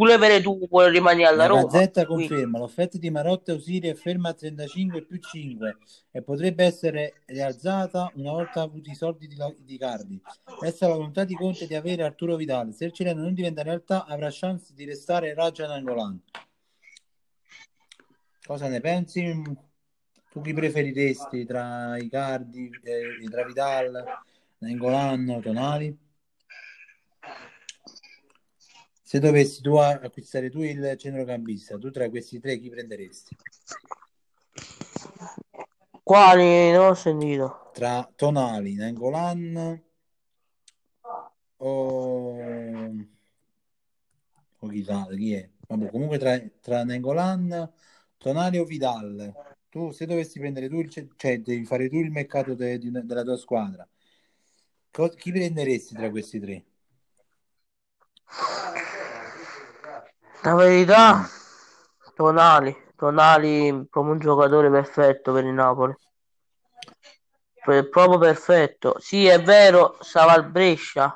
Pure 0.00 0.16
per 0.16 0.40
tu 0.40 0.66
vuole 0.66 0.88
rimanere 0.88 1.28
alla 1.28 1.42
la 1.42 1.46
Roma. 1.46 1.62
Gazzetta 1.64 2.06
quindi- 2.06 2.28
conferma 2.28 2.58
l'offerta 2.58 2.96
di 2.96 3.10
Marotta 3.10 3.52
Usiri 3.52 3.88
è 3.88 3.94
ferma 3.94 4.30
a 4.30 4.32
35 4.32 5.02
più 5.02 5.18
5 5.18 5.76
e 6.10 6.22
potrebbe 6.22 6.64
essere 6.64 7.20
rialzata 7.26 8.10
una 8.14 8.30
volta 8.30 8.62
avuti 8.62 8.92
i 8.92 8.94
soldi 8.94 9.28
di, 9.28 9.36
di 9.58 9.76
Cardi. 9.76 10.18
Resta 10.58 10.88
la 10.88 10.94
volontà 10.94 11.24
di 11.24 11.34
Conte 11.34 11.66
di 11.66 11.74
avere 11.74 12.02
Arturo 12.02 12.36
Vidal. 12.36 12.72
Se 12.72 12.86
il 12.86 12.92
cileno 12.92 13.20
non 13.20 13.34
diventa 13.34 13.62
realtà, 13.62 14.06
avrà 14.06 14.28
chance 14.30 14.72
di 14.72 14.86
restare 14.86 15.34
Raja 15.34 15.66
Nangolan. 15.66 16.18
Cosa 18.46 18.68
ne 18.68 18.80
pensi? 18.80 19.42
Tu 20.30 20.40
chi 20.40 20.54
preferiresti 20.54 21.44
tra 21.44 21.98
Icardi, 21.98 22.70
eh, 22.84 23.28
tra 23.28 23.44
Vidal, 23.44 24.02
Nangolan, 24.60 25.40
Tonali? 25.42 26.08
Se 29.10 29.18
dovessi 29.18 29.60
tu 29.60 29.74
acquistare 29.74 30.50
tu 30.50 30.62
il 30.62 30.94
centrocampista, 30.96 31.76
tu 31.78 31.90
tra 31.90 32.08
questi 32.08 32.38
tre 32.38 32.60
chi 32.60 32.70
prenderesti? 32.70 33.36
Quali? 36.04 36.70
Non 36.70 36.90
ho 36.90 36.94
sentito. 36.94 37.72
Tra 37.72 38.08
Tonali, 38.14 38.74
Nangolan 38.76 39.82
o... 41.56 42.36
o 44.58 44.68
chi, 44.68 44.84
sa- 44.84 45.08
chi 45.10 45.32
è? 45.32 45.50
Vabbè, 45.66 45.90
comunque 45.90 46.18
tra, 46.18 46.38
tra 46.60 46.84
Nangolan, 46.84 47.68
Tonali 48.16 48.58
o 48.58 48.64
Vidal, 48.64 49.34
tu 49.68 49.90
se 49.90 50.06
dovessi 50.06 50.38
prendere 50.38 50.68
tu 50.68 50.78
il, 50.78 50.88
cioè 51.16 51.40
devi 51.40 51.64
fare 51.64 51.88
tu 51.88 51.96
il 51.96 52.12
mercato 52.12 52.54
de- 52.54 52.78
di- 52.78 52.92
della 52.92 53.24
tua 53.24 53.36
squadra, 53.36 53.84
co- 54.92 55.08
chi 55.08 55.32
prenderesti 55.32 55.96
tra 55.96 56.08
questi 56.10 56.38
tre? 56.38 56.64
La 60.42 60.54
verità, 60.54 61.28
Tonali. 62.14 62.74
Tonali 62.96 63.86
come 63.90 64.12
un 64.12 64.18
giocatore 64.18 64.70
perfetto 64.70 65.32
per 65.34 65.44
il 65.44 65.52
Napoli. 65.52 65.94
Per- 67.62 67.88
proprio 67.90 68.18
perfetto. 68.18 68.96
Sì, 68.98 69.26
è 69.26 69.42
vero, 69.42 69.98
stava 70.00 70.32
al 70.32 70.50
Brescia, 70.50 71.14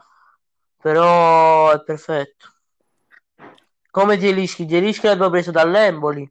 però 0.76 1.70
è 1.72 1.82
perfetto. 1.82 2.52
Come 3.90 4.18
Zielinski, 4.18 4.68
Zielinski 4.68 5.06
l'abbiamo 5.06 5.30
preso 5.30 5.50
dall'Emboli 5.50 6.30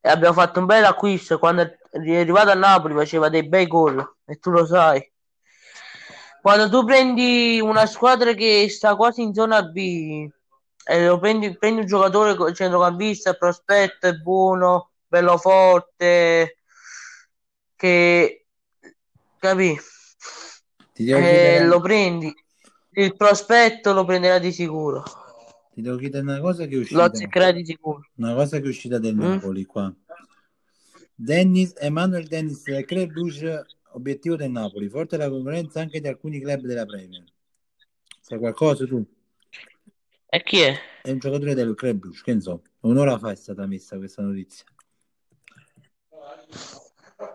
e 0.00 0.08
abbiamo 0.08 0.34
fatto 0.34 0.58
un 0.58 0.66
bel 0.66 0.84
acquisto. 0.84 1.38
Quando 1.38 1.62
è 1.62 2.18
arrivato 2.18 2.50
a 2.50 2.54
Napoli 2.54 2.94
faceva 2.94 3.28
dei 3.28 3.46
bei 3.46 3.68
gol 3.68 4.16
e 4.24 4.36
tu 4.38 4.50
lo 4.50 4.66
sai. 4.66 5.12
Quando 6.42 6.68
tu 6.68 6.84
prendi 6.84 7.60
una 7.60 7.86
squadra 7.86 8.32
che 8.32 8.68
sta 8.70 8.96
quasi 8.96 9.22
in 9.22 9.34
zona 9.34 9.62
B 9.62 10.28
e 10.88 11.04
lo 11.04 11.18
prendi, 11.18 11.56
prendi 11.58 11.80
un 11.80 11.86
giocatore 11.86 12.54
centrocampista, 12.54 13.34
prospetto, 13.34 14.06
è 14.06 14.14
buono, 14.14 14.92
bello 15.08 15.36
forte, 15.36 16.58
che 17.74 18.46
capì? 19.38 19.76
Eh, 21.10 21.64
lo 21.64 21.80
prendi, 21.80 22.32
il 22.90 23.16
prospetto 23.16 23.92
lo 23.92 24.04
prenderà 24.04 24.38
di 24.38 24.52
sicuro, 24.52 25.02
ti 25.74 25.82
devo 25.82 25.96
chiedere 25.96 26.22
una 26.22 26.40
cosa 26.40 26.66
che 26.66 26.74
è 26.74 26.74
lo 26.76 26.80
uscita, 26.80 27.02
azzeccherà 27.02 27.50
di 27.52 27.64
sicuro. 27.64 28.08
una 28.14 28.34
cosa 28.34 28.58
che 28.58 28.64
è 28.64 28.68
uscita 28.68 28.98
del 28.98 29.14
Mm? 29.14 29.20
Napoli 29.32 29.64
qua. 29.64 29.92
Dennis, 31.14 31.74
Emanuel 31.78 32.26
Dennis 32.28 32.62
del 32.62 32.84
Club 32.84 33.10
Brugge, 33.10 33.66
obiettivo 33.92 34.36
del 34.36 34.50
Napoli, 34.50 34.88
forte 34.88 35.16
la 35.16 35.28
concorrenza 35.28 35.80
anche 35.80 36.00
di 36.00 36.08
alcuni 36.08 36.40
club 36.40 36.60
della 36.60 36.86
Premier. 36.86 37.24
Sai 38.20 38.38
qualcosa 38.38 38.86
tu? 38.86 39.04
E 40.28 40.42
chi 40.42 40.60
è? 40.60 40.76
È 41.02 41.10
un 41.10 41.18
giocatore 41.18 41.54
del 41.54 41.74
Club 41.74 42.10
che 42.22 42.34
ne 42.34 42.40
so. 42.40 42.62
Un'ora 42.80 43.18
fa 43.18 43.30
è 43.30 43.36
stata 43.36 43.66
messa 43.66 43.96
questa 43.96 44.22
notizia. 44.22 44.64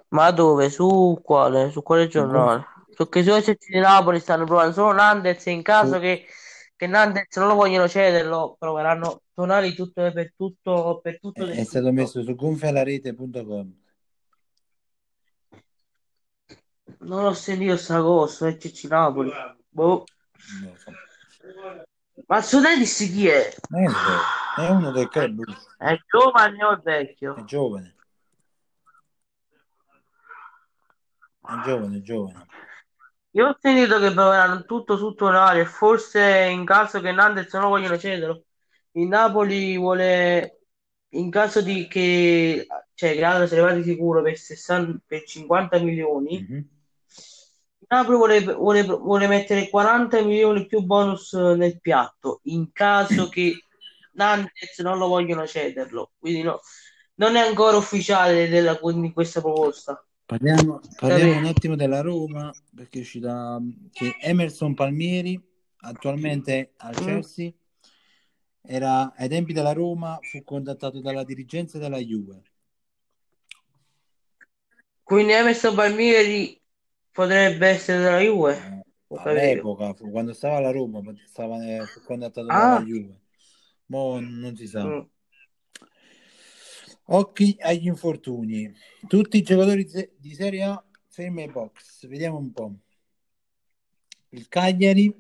Ma 0.10 0.32
dove? 0.32 0.70
Su 0.70 1.20
quale? 1.24 1.72
Su 1.72 1.82
quale 1.82 2.08
giornale? 2.08 2.66
Su 2.90 3.08
SC 3.10 3.70
di 3.70 3.80
Napoli 3.80 4.20
stanno 4.20 4.44
provando 4.44 4.74
solo 4.74 4.92
Nandez 4.92 5.48
e 5.48 5.52
in 5.52 5.62
caso 5.62 5.94
Su- 5.94 6.00
che, 6.02 6.26
che 6.76 6.88
Nandez 6.88 7.36
non 7.38 7.48
lo 7.48 7.56
vogliono 7.56 7.88
cederlo, 7.88 8.56
proveranno 8.60 9.22
Tonali 9.34 9.74
tutto 9.74 10.12
per 10.12 10.34
tutto 10.36 11.00
per 11.02 11.20
tutto 11.20 11.48
È, 11.48 11.56
è 11.56 11.64
stato 11.64 11.92
messo 11.92 12.22
su 12.22 12.36
gonfialarete.com. 12.36 13.80
Non 17.00 17.26
ho 17.26 17.34
sentito 17.34 17.78
sta 17.78 18.02
cosa, 18.02 18.52
SC 18.52 18.84
Napoli. 18.84 19.32
Boh. 19.70 20.04
Lo 20.64 20.76
so. 22.22 22.26
Ma 22.28 22.42
Sudadis 22.42 22.98
chi 22.98 23.28
è? 23.28 23.50
È 23.50 24.62
è 24.62 24.70
uno 24.70 24.92
del 24.92 25.08
Club 25.10 25.44
È 25.78 25.98
giovane 26.08 26.64
o 26.64 26.72
è 26.72 26.78
è 26.78 26.82
vecchio? 26.82 27.44
giovane. 27.46 27.96
È 31.42 31.62
giovane, 31.66 31.98
è 31.98 32.02
giovane. 32.02 32.46
Io 33.32 33.48
ho 33.48 33.58
sentito 33.60 33.98
che 34.00 34.12
proveranno 34.12 34.66
tutto 34.66 34.98
su 34.98 35.14
Tonali 35.14 35.62
e 35.62 35.66
forse 35.66 36.48
in 36.52 36.66
caso 36.66 37.00
che 37.00 37.12
Nandez 37.14 37.54
non 37.54 37.70
vogliono 37.70 37.98
cederlo, 37.98 38.44
il 38.92 39.08
Napoli 39.08 39.78
vuole, 39.78 40.64
in 41.10 41.30
caso 41.32 41.62
di 41.62 41.88
che, 41.88 42.68
cioè 42.94 43.14
che 43.14 43.56
ne 43.56 43.62
va 43.62 43.72
di 43.72 43.84
sicuro 43.84 44.22
per, 44.22 44.38
60, 44.38 45.00
per 45.06 45.24
50 45.24 45.80
milioni, 45.80 46.46
Mhm. 46.48 46.70
Napoli 47.92 48.16
vuole, 48.16 48.42
vuole, 48.42 48.84
vuole 48.84 49.28
mettere 49.28 49.68
40 49.68 50.22
milioni 50.24 50.66
più 50.66 50.82
bonus 50.82 51.34
nel 51.34 51.82
piatto, 51.82 52.40
in 52.44 52.72
caso 52.72 53.28
che 53.28 53.66
Nandez 54.14 54.80
non 54.80 54.98
lo 54.98 55.08
vogliono 55.08 55.46
cederlo. 55.46 56.12
Quindi 56.18 56.42
no, 56.42 56.62
non 57.16 57.36
è 57.36 57.42
ancora 57.42 57.76
ufficiale 57.76 58.48
della, 58.48 58.80
di 58.82 59.12
questa 59.12 59.42
proposta. 59.42 60.02
Parliamo, 60.26 60.80
parliamo 60.96 61.38
un 61.38 61.46
attimo 61.46 61.76
della 61.76 62.00
Roma, 62.00 62.50
perché 62.74 63.00
è 63.00 63.02
uscita 63.02 63.60
che 63.92 64.16
Emerson 64.22 64.74
Palmieri, 64.74 65.38
attualmente 65.82 66.72
al 66.78 66.96
Mm. 66.98 67.06
Chelsea, 67.06 67.52
era 68.62 69.14
ai 69.18 69.28
tempi 69.28 69.52
della 69.52 69.74
Roma, 69.74 70.18
fu 70.22 70.46
contattato 70.46 71.02
dalla 71.02 71.26
dirigenza 71.26 71.78
della 71.78 71.98
Juve. 71.98 72.42
Quindi 75.04 75.34
Emerson 75.34 75.76
Palmieri 75.76 76.61
potrebbe 77.12 77.68
essere 77.68 78.00
della 78.00 78.20
Juve. 78.20 78.56
Eh, 78.56 78.84
all'epoca, 79.18 79.94
fu- 79.94 80.10
quando 80.10 80.34
stava 80.34 80.58
alla 80.58 80.72
Roma, 80.72 81.02
stava, 81.26 81.58
fu 81.58 82.02
contattato 82.06 82.48
dalla 82.48 82.78
Ah, 82.78 82.82
Juve. 82.82 83.20
Mo 83.88 84.20
non 84.20 84.56
si 84.56 84.68
sa. 84.68 84.84
mm. 84.86 85.02
Occhi 87.08 87.58
agli 87.60 87.88
infortuni. 87.88 88.72
Tutti 89.08 89.38
i 89.38 89.42
giocatori 89.42 89.86
di 90.18 90.34
Serie 90.34 90.64
A 90.64 90.84
fermi 91.10 91.42
ai 91.42 91.50
box. 91.50 92.08
Vediamo 92.08 92.38
un 92.38 92.52
po'. 92.54 92.74
Il 94.30 94.48
Cagliari 94.48 95.14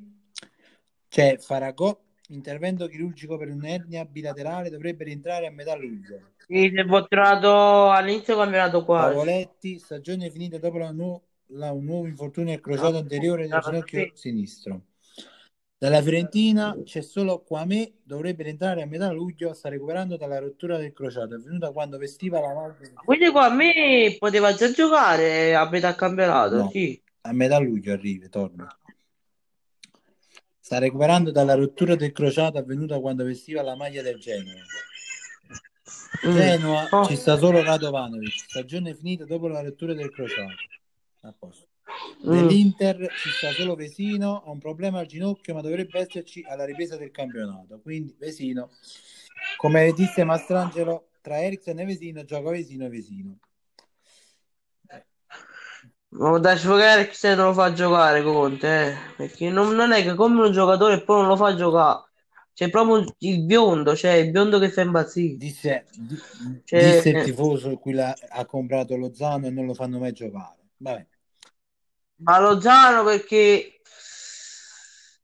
c'è 1.09 1.37
Faragò, 1.37 1.99
intervento 2.29 2.87
chirurgico 2.87 3.37
per 3.37 3.49
un'ernia 3.49 4.05
bilaterale, 4.05 4.69
dovrebbe 4.69 5.03
rientrare 5.03 5.47
a 5.47 5.51
metà 5.51 5.75
luglio. 5.75 6.31
Sì, 6.47 6.71
si 6.73 6.79
è 6.79 6.85
fortunato 6.85 7.89
all'inizio 7.89 8.37
campionato 8.37 8.85
quasi. 8.85 9.15
Pavoletti, 9.15 9.79
stagione 9.79 10.29
finita 10.29 10.57
dopo 10.57 10.77
la 10.77 10.91
nu- 10.91 11.21
la- 11.51 11.71
un 11.71 11.85
nuovo 11.85 12.07
infortunio 12.07 12.53
al 12.53 12.59
crociato 12.61 12.97
anteriore 12.97 13.43
del 13.43 13.53
Ah, 13.53 13.59
ginocchio 13.59 14.11
sinistro. 14.13 14.81
Dalla 15.77 16.01
Fiorentina 16.01 16.77
c'è 16.83 17.01
solo 17.01 17.41
Quame, 17.41 17.93
dovrebbe 18.03 18.43
rientrare 18.43 18.83
a 18.83 18.85
metà 18.85 19.09
luglio, 19.11 19.51
sta 19.53 19.67
recuperando 19.69 20.15
dalla 20.15 20.37
rottura 20.37 20.77
del 20.77 20.93
crociato, 20.93 21.33
avvenuta 21.33 21.71
quando 21.71 21.97
vestiva 21.97 22.39
la 22.39 22.53
maglia. 22.53 22.91
Quindi 23.03 23.29
qua 23.31 23.45
a 23.45 23.53
me 23.53 24.15
poteva 24.19 24.53
già 24.53 24.71
giocare 24.71 25.55
a 25.55 25.67
metà 25.69 25.95
campionato, 25.95 26.55
No. 26.57 26.69
sì. 26.69 27.01
A 27.21 27.33
metà 27.33 27.57
luglio 27.57 27.93
arriva, 27.93 28.27
torna. 28.27 28.67
Sta 30.59 30.77
recuperando 30.77 31.31
dalla 31.31 31.55
rottura 31.55 31.95
del 31.95 32.11
crociato 32.11 32.59
avvenuta 32.59 32.99
quando 32.99 33.23
vestiva 33.25 33.63
la 33.63 33.75
maglia 33.75 34.01
del 34.03 34.19
Genoa. 34.19 34.61
Mm. 36.27 36.35
Genoa 36.35 36.87
Oh. 36.91 37.05
ci 37.05 37.15
sta 37.15 37.37
solo 37.37 37.63
Radovanovic, 37.63 38.31
stagione 38.47 38.93
finita 38.93 39.25
dopo 39.25 39.47
la 39.47 39.61
rottura 39.63 39.93
del 39.95 40.11
crociato. 40.11 40.53
Posto. 41.37 41.67
Mm. 42.27 42.47
Ci 42.49 43.29
sta 43.29 43.51
solo 43.51 43.75
Vesino, 43.75 44.43
ha 44.45 44.49
un 44.49 44.59
problema 44.59 44.99
al 44.99 45.05
ginocchio, 45.05 45.53
ma 45.53 45.61
dovrebbe 45.61 45.99
esserci 45.99 46.43
alla 46.47 46.65
ripresa 46.65 46.97
del 46.97 47.11
campionato. 47.11 47.79
Quindi 47.81 48.15
Vesino, 48.17 48.71
come 49.57 49.91
disse 49.93 50.23
Mastrangelo, 50.23 51.09
tra 51.21 51.41
Eriksen 51.41 51.79
e 51.79 51.85
Vesino 51.85 52.23
gioca 52.23 52.49
Vesino 52.49 52.85
e 52.85 52.89
Vesino. 52.89 53.39
Ma 56.13 56.37
da 56.39 56.55
che 56.55 57.09
se 57.13 57.35
non 57.35 57.47
lo 57.47 57.53
fa 57.53 57.71
giocare 57.71 58.21
Conte, 58.21 58.67
eh. 58.67 58.95
Perché 59.15 59.49
non, 59.49 59.73
non 59.75 59.93
è 59.93 60.03
che 60.03 60.13
come 60.13 60.45
un 60.45 60.51
giocatore 60.51 61.03
poi 61.03 61.19
non 61.19 61.27
lo 61.27 61.37
fa 61.37 61.55
giocare. 61.55 62.09
C'è 62.53 62.69
proprio 62.69 63.05
il 63.19 63.45
biondo, 63.45 63.95
cioè 63.95 64.11
il 64.13 64.29
biondo 64.29 64.59
che 64.59 64.69
fa 64.69 64.81
impazzire. 64.81 65.37
Disse, 65.37 65.85
di- 65.95 66.19
Cioè- 66.65 66.95
disse 66.95 67.09
il 67.09 67.23
tifoso 67.23 67.77
qui 67.77 67.93
la- 67.93 68.13
ha 68.29 68.45
comprato 68.45 68.97
Lozano 68.97 69.47
e 69.47 69.51
non 69.51 69.65
lo 69.65 69.73
fanno 69.73 69.99
mai 69.99 70.11
giocare. 70.11 70.57
Vabbè. 70.77 71.07
Ma 72.23 72.39
Lozano 72.39 73.03
perché 73.03 73.81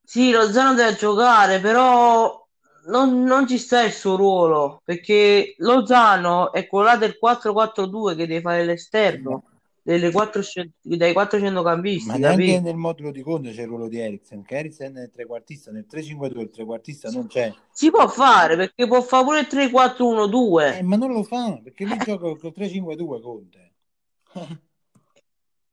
sì, 0.03 0.31
Lozano 0.31 0.73
deve 0.73 0.95
giocare, 0.95 1.59
però 1.59 2.45
non, 2.85 3.23
non 3.23 3.47
ci 3.47 3.57
sta 3.57 3.83
il 3.83 3.91
suo 3.91 4.15
ruolo, 4.15 4.81
perché 4.83 5.53
Lozano 5.57 6.51
è 6.53 6.65
quello 6.65 6.95
del 6.97 7.17
4-4-2 7.21 8.15
che 8.15 8.25
deve 8.25 8.41
fare 8.41 8.63
l'esterno 8.63 9.43
delle 9.81 10.11
quattro, 10.11 10.41
cent- 10.41 10.73
dai 10.81 11.13
4 11.13 11.39
centrocampisti, 11.39 12.07
Ma 12.07 12.17
neanche 12.17 12.45
capito? 12.45 12.61
nel 12.63 12.75
modulo 12.77 13.11
di 13.11 13.21
Conte 13.21 13.51
c'è 13.51 13.61
il 13.61 13.67
ruolo 13.67 13.87
di 13.87 13.99
Eriksen, 13.99 14.43
che 14.43 14.57
Eriksen 14.57 14.95
è 14.95 15.01
il 15.03 15.11
trequartista, 15.13 15.71
nel 15.71 15.85
3-5-2 15.89 16.39
il 16.39 16.49
trequartista 16.49 17.09
non 17.11 17.27
c'è. 17.27 17.53
Si 17.71 17.91
può 17.91 18.07
fare, 18.07 18.55
perché 18.55 18.87
può 18.87 19.01
fare 19.01 19.23
pure 19.23 19.39
il 19.41 19.47
Eh, 19.47 19.69
3-4-1-2, 19.69 20.83
ma 20.83 20.95
non 20.95 21.11
lo 21.11 21.23
fa, 21.23 21.59
perché 21.61 21.85
lui 21.85 21.97
gioca 21.97 22.33
col 22.35 22.53
3-5-2 22.55 23.21
Conte. 23.21 23.71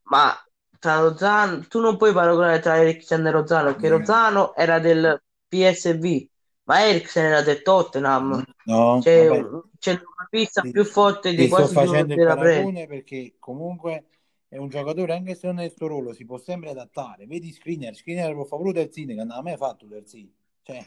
ma 0.04 0.36
tra 0.84 1.00
Lozano, 1.00 1.64
tu 1.66 1.80
non 1.80 1.96
puoi 1.96 2.12
paragonare 2.12 2.60
tra 2.60 2.76
Eriksen 2.76 3.26
e 3.26 3.30
Lozano, 3.30 3.74
Mm. 3.74 3.86
Lozano 3.86 4.54
era 4.54 4.78
del 4.78 5.22
PSV, 5.48 6.28
ma 6.64 6.86
Eriksen 6.86 7.24
era 7.24 7.40
del 7.40 7.62
Tottenham. 7.62 8.44
No, 8.66 8.98
C'è 9.00 9.28
vabbè. 9.28 9.40
un 9.40 9.62
centrocampista 9.78 10.60
Sì. 10.60 10.70
più 10.72 10.84
forte 10.84 11.34
di 11.34 11.46
sto 11.46 11.56
quasi 11.56 11.72
facendo 11.72 12.14
tutti 12.14 12.20
il 12.20 12.26
paragone 12.26 12.86
perché 12.86 13.34
comunque 13.38 14.04
è 14.48 14.58
un 14.58 14.68
giocatore, 14.68 15.14
anche 15.14 15.34
se 15.34 15.46
non 15.46 15.58
è 15.60 15.64
il 15.64 15.72
suo 15.74 15.86
ruolo, 15.86 16.12
si 16.12 16.26
può 16.26 16.36
sempre 16.36 16.68
adattare. 16.70 17.26
Vedi 17.26 17.50
Skriniar, 17.50 17.94
Skriniar 17.94 18.34
può 18.34 18.44
fare 18.44 18.62
pure 18.62 18.74
terzine, 18.74 19.14
che 19.14 19.24
non 19.24 19.30
ha 19.30 19.42
mai 19.42 19.56
fatto 19.56 19.86
terzine. 19.86 20.30
Cioè, 20.62 20.84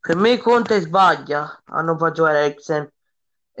Per 0.00 0.16
me 0.16 0.38
Conte 0.38 0.80
sbaglia 0.80 1.62
a 1.64 1.80
non 1.80 1.98
far 1.98 2.12
giocare 2.12 2.44
Eriksen 2.44 2.88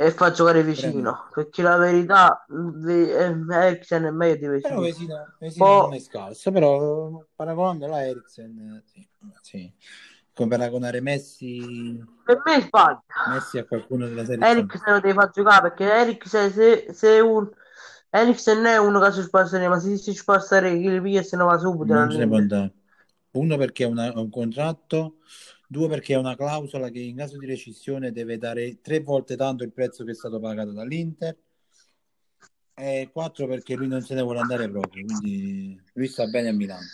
e 0.00 0.10
fa 0.12 0.30
giocare 0.30 0.62
vicino, 0.62 1.28
perché 1.34 1.60
la 1.62 1.76
verità 1.76 2.44
ve- 2.48 3.12
Eriksen 3.12 4.04
è 4.04 4.10
meglio 4.10 4.34
di 4.36 4.60
però 4.62 4.80
vicino. 4.80 4.80
Vesino, 4.80 5.26
Vesino 5.38 5.66
Po- 5.66 5.82
non 5.84 5.94
è 5.94 5.98
scarso, 5.98 6.50
però 6.50 7.22
paragonandolo 7.34 7.94
a 7.94 8.02
Eriksen, 8.02 8.82
sì, 8.86 9.06
sì. 9.42 9.72
Come 10.32 10.48
paragonare 10.48 11.00
Messi, 11.02 12.02
Per 12.24 12.40
me 12.46 12.60
sbaglia. 12.62 13.02
Messi 13.28 13.58
a 13.58 13.64
qualcuno 13.64 14.06
della 14.06 14.24
serie. 14.24 14.46
Eriksen 14.48 14.92
lo 14.94 15.00
deve 15.00 15.12
far 15.12 15.30
giocare 15.30 15.60
perché 15.68 15.84
Eriksen 15.92 16.50
se, 16.50 16.86
se 16.94 17.20
un 17.20 17.50
Eriksen 18.12 18.64
è 18.64 18.78
uno 18.78 19.00
che 19.00 19.12
si 19.12 19.22
spostare, 19.22 19.68
ma 19.68 19.78
se 19.78 19.96
si 19.96 20.14
spostare 20.14 20.72
chi 20.78 20.90
li 20.90 21.00
piglia 21.00 21.22
se 21.22 21.36
ne 21.36 21.44
va 21.44 21.58
subito. 21.58 21.92
Non 21.94 22.10
ce 22.10 22.18
ne 22.18 22.26
può 22.26 22.36
andare. 22.36 22.72
Uno 23.32 23.56
perché 23.56 23.84
è 23.84 23.86
una- 23.86 24.12
un 24.18 24.30
contratto, 24.30 25.18
due 25.70 25.86
perché 25.88 26.14
è 26.14 26.16
una 26.16 26.34
clausola 26.34 26.88
che 26.90 26.98
in 26.98 27.16
caso 27.16 27.38
di 27.38 27.46
rescissione 27.46 28.10
deve 28.10 28.38
dare 28.38 28.80
tre 28.80 28.98
volte 29.00 29.36
tanto 29.36 29.62
il 29.62 29.70
prezzo 29.72 30.02
che 30.04 30.10
è 30.10 30.14
stato 30.14 30.40
pagato 30.40 30.72
dall'Inter 30.72 31.36
e 32.74 33.08
quattro 33.12 33.46
perché 33.46 33.76
lui 33.76 33.86
non 33.86 34.02
se 34.02 34.14
ne 34.14 34.22
vuole 34.22 34.40
andare 34.40 34.68
proprio, 34.68 35.04
quindi 35.04 35.80
lui 35.92 36.08
sta 36.08 36.26
bene 36.26 36.48
a 36.48 36.52
Milano. 36.52 36.86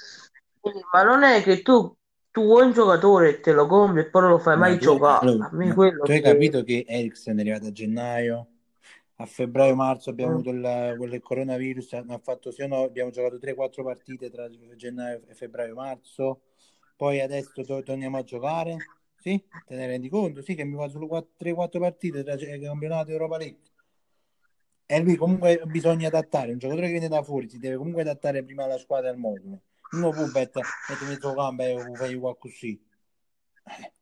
Ma 0.93 1.03
non 1.05 1.23
è 1.23 1.43
che 1.43 1.63
tu, 1.63 1.97
tu 2.31 2.43
vuoi 2.43 2.67
un 2.67 2.73
giocatore 2.73 3.29
e 3.31 3.41
te 3.41 3.53
lo 3.53 3.67
compri 3.67 4.01
e 4.01 4.11
poi 4.11 4.23
non 4.23 4.31
lo 4.33 4.39
fai 4.39 4.59
mai 4.59 4.73
Ma 4.73 4.79
tu, 4.79 4.85
giocare. 4.85 5.27
allora, 5.27 5.47
A 5.47 5.51
me 5.53 5.67
ma 5.69 5.75
quello 5.75 6.05
tu 6.05 6.11
hai 6.11 6.21
che- 6.21 6.23
capito 6.23 6.63
che 6.65 6.85
Eriksen 6.87 7.37
è 7.37 7.41
arrivato 7.41 7.67
a 7.67 7.73
gennaio, 7.73 8.49
a 9.17 9.27
febbraio-marzo 9.27 10.11
abbiamo 10.11 10.33
Mm. 10.33 10.35
avuto 10.35 10.51
il, 10.51 11.09
del 11.11 11.21
coronavirus, 11.23 11.93
hanno 11.95 12.19
fatto 12.19 12.51
sì 12.51 12.63
o 12.63 12.67
no, 12.67 12.83
abbiamo 12.83 13.11
giocato 13.11 13.39
3-4 13.39 13.83
partite 13.85 14.31
tra 14.31 14.49
gennaio 14.77 15.23
e 15.27 15.35
febbraio-marzo, 15.35 16.41
poi 16.97 17.21
adesso 17.21 17.63
to- 17.63 17.83
torniamo 17.83 18.17
a 18.17 18.25
giocare, 18.25 18.77
sì? 19.17 19.43
Te 19.67 19.77
ne 19.77 19.87
rendi 19.87 20.09
conto? 20.09 20.43
Sì, 20.43 20.55
che 20.55 20.65
mi 20.65 20.77
fa 20.77 20.89
solo 20.89 21.29
3-4 21.37 21.79
partite 21.79 22.25
tra 22.25 22.35
il 22.35 22.61
campionato 22.63 23.11
Europa 23.11 23.37
League. 23.37 23.61
E 24.87 25.01
lui 25.01 25.17
comunque 25.17 25.63
bisogna 25.67 26.07
adattare, 26.07 26.53
un 26.53 26.59
giocatore 26.59 26.87
che 26.87 26.93
viene 26.93 27.09
da 27.09 27.23
fuori 27.23 27.49
si 27.49 27.59
deve 27.59 27.77
comunque 27.77 28.03
adattare 28.03 28.45
prima 28.45 28.65
alla 28.65 28.79
squadra 28.79 29.09
e 29.09 29.11
al 29.11 29.19
modulo. 29.19 29.63
Non 29.93 30.13
può 30.13 30.27
mettere 30.27 30.65
mezzo 31.09 31.35
campo 31.35 31.63
e 31.63 31.77
fai 31.95 32.15
qua 32.17 32.37
così. 32.37 32.81
Eh. 33.65 33.93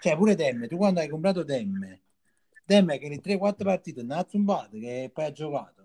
Cioè, 0.00 0.16
pure 0.16 0.34
Demme, 0.34 0.66
tu 0.66 0.76
quando 0.76 0.98
hai 0.98 1.08
comprato 1.08 1.44
Demme, 1.44 2.00
Demme 2.64 2.98
che 2.98 3.08
le 3.08 3.20
3-4 3.20 3.64
partite 3.64 4.02
non 4.02 4.18
ha 4.18 4.26
zumbato, 4.28 4.76
che 4.78 5.08
poi 5.12 5.24
ha 5.24 5.32
giocato. 5.32 5.81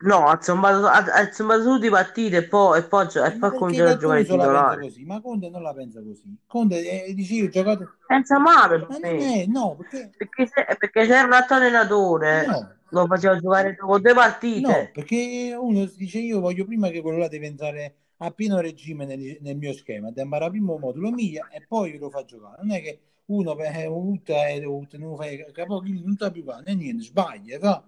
No, 0.00 0.28
ha 0.28 0.40
zombato, 0.40 0.86
ha, 0.86 0.98
ha 0.98 1.32
zombato 1.32 1.64
tutte 1.64 1.84
le 1.86 1.90
partite 1.90 2.36
e 2.38 2.42
poi, 2.44 2.78
e 2.78 2.82
poi, 2.84 3.06
e 3.14 3.26
Eh, 3.26 3.32
poi 3.32 3.52
cominciato 3.52 3.90
a 3.90 3.96
giocare 3.96 4.24
titolare. 4.24 4.80
così, 4.82 5.04
ma 5.04 5.20
Conte 5.20 5.48
non 5.50 5.62
la 5.62 5.74
pensa 5.74 6.00
così. 6.02 6.36
Conte 6.46 7.04
eh, 7.06 7.14
dice 7.14 7.34
io 7.34 7.46
ho 7.46 7.48
giocato... 7.48 7.96
Pensa 8.06 8.38
male 8.38 8.78
per 8.78 8.88
Ma 8.88 8.98
è, 9.00 9.46
no, 9.46 9.74
perché... 9.76 10.10
Perché 10.16 10.46
se, 10.46 10.64
perché 10.78 11.04
se 11.06 11.14
era 11.14 11.26
un 11.26 11.32
altro 11.32 11.56
allenatore, 11.56 12.46
No, 12.46 12.76
lo 12.90 13.06
faceva 13.06 13.38
giocare 13.38 13.74
dopo 13.74 13.98
due 13.98 14.12
no, 14.12 14.20
partite. 14.20 14.90
perché 14.92 15.56
uno 15.58 15.84
dice 15.86 16.18
io 16.18 16.40
voglio 16.40 16.64
prima 16.64 16.88
che 16.88 17.00
quello 17.02 17.18
là 17.18 17.28
deve 17.28 17.46
entrare 17.46 17.94
a 18.18 18.30
pieno 18.30 18.60
regime 18.60 19.04
nel, 19.04 19.38
nel 19.40 19.56
mio 19.56 19.72
schema, 19.72 20.08
deve 20.08 20.22
imparare 20.22 20.50
prima 20.52 20.72
un 20.72 20.80
modulo 20.80 21.10
mia 21.10 21.48
e 21.50 21.64
poi 21.66 21.98
lo 21.98 22.08
fa 22.10 22.24
giocare. 22.24 22.62
Non 22.62 22.72
è 22.76 22.80
che 22.82 23.00
uno 23.26 23.54
per 23.54 23.88
utta 23.88 24.46
e 24.48 24.64
utta, 24.64 24.96
non 24.98 25.16
fai 25.16 25.44
capo 25.52 25.82
non 25.84 26.14
sta 26.14 26.30
più 26.30 26.44
qua, 26.44 26.60
né 26.64 26.74
niente, 26.74 27.02
sbaglia, 27.04 27.58
fa. 27.58 27.84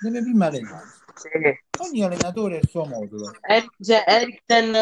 Deve 0.00 0.22
prima 0.22 0.46
allenarsi. 0.46 0.98
Sì. 1.14 1.28
Ogni 1.82 2.02
allenatore 2.02 2.56
ha 2.56 2.58
il 2.60 2.68
suo 2.68 2.84
modulo. 2.86 3.30
Eriksen 3.42 4.02
Eriksen 4.06 4.74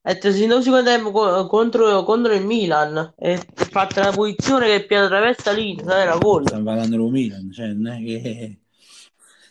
è 0.00 0.18
trascinato 0.18 0.58
il 0.58 0.64
secondo 0.64 0.90
tempo 0.90 1.10
co- 1.10 1.46
contro, 1.46 2.02
contro 2.04 2.32
il 2.32 2.44
Milan 2.44 3.14
e 3.16 3.34
ha 3.34 3.64
fatto 3.64 4.00
una 4.00 4.10
posizione 4.10 4.66
che 4.66 4.86
piede 4.86 5.04
attraversa 5.04 5.52
l'Inter, 5.52 5.96
era 5.96 6.16
gol. 6.16 6.46
Stanno 6.46 6.64
parlando 6.64 6.96
dello 6.96 7.08
Milan, 7.08 7.50
cioè 7.52 7.68
non 7.68 7.92
è 7.92 7.98
che... 8.04 8.58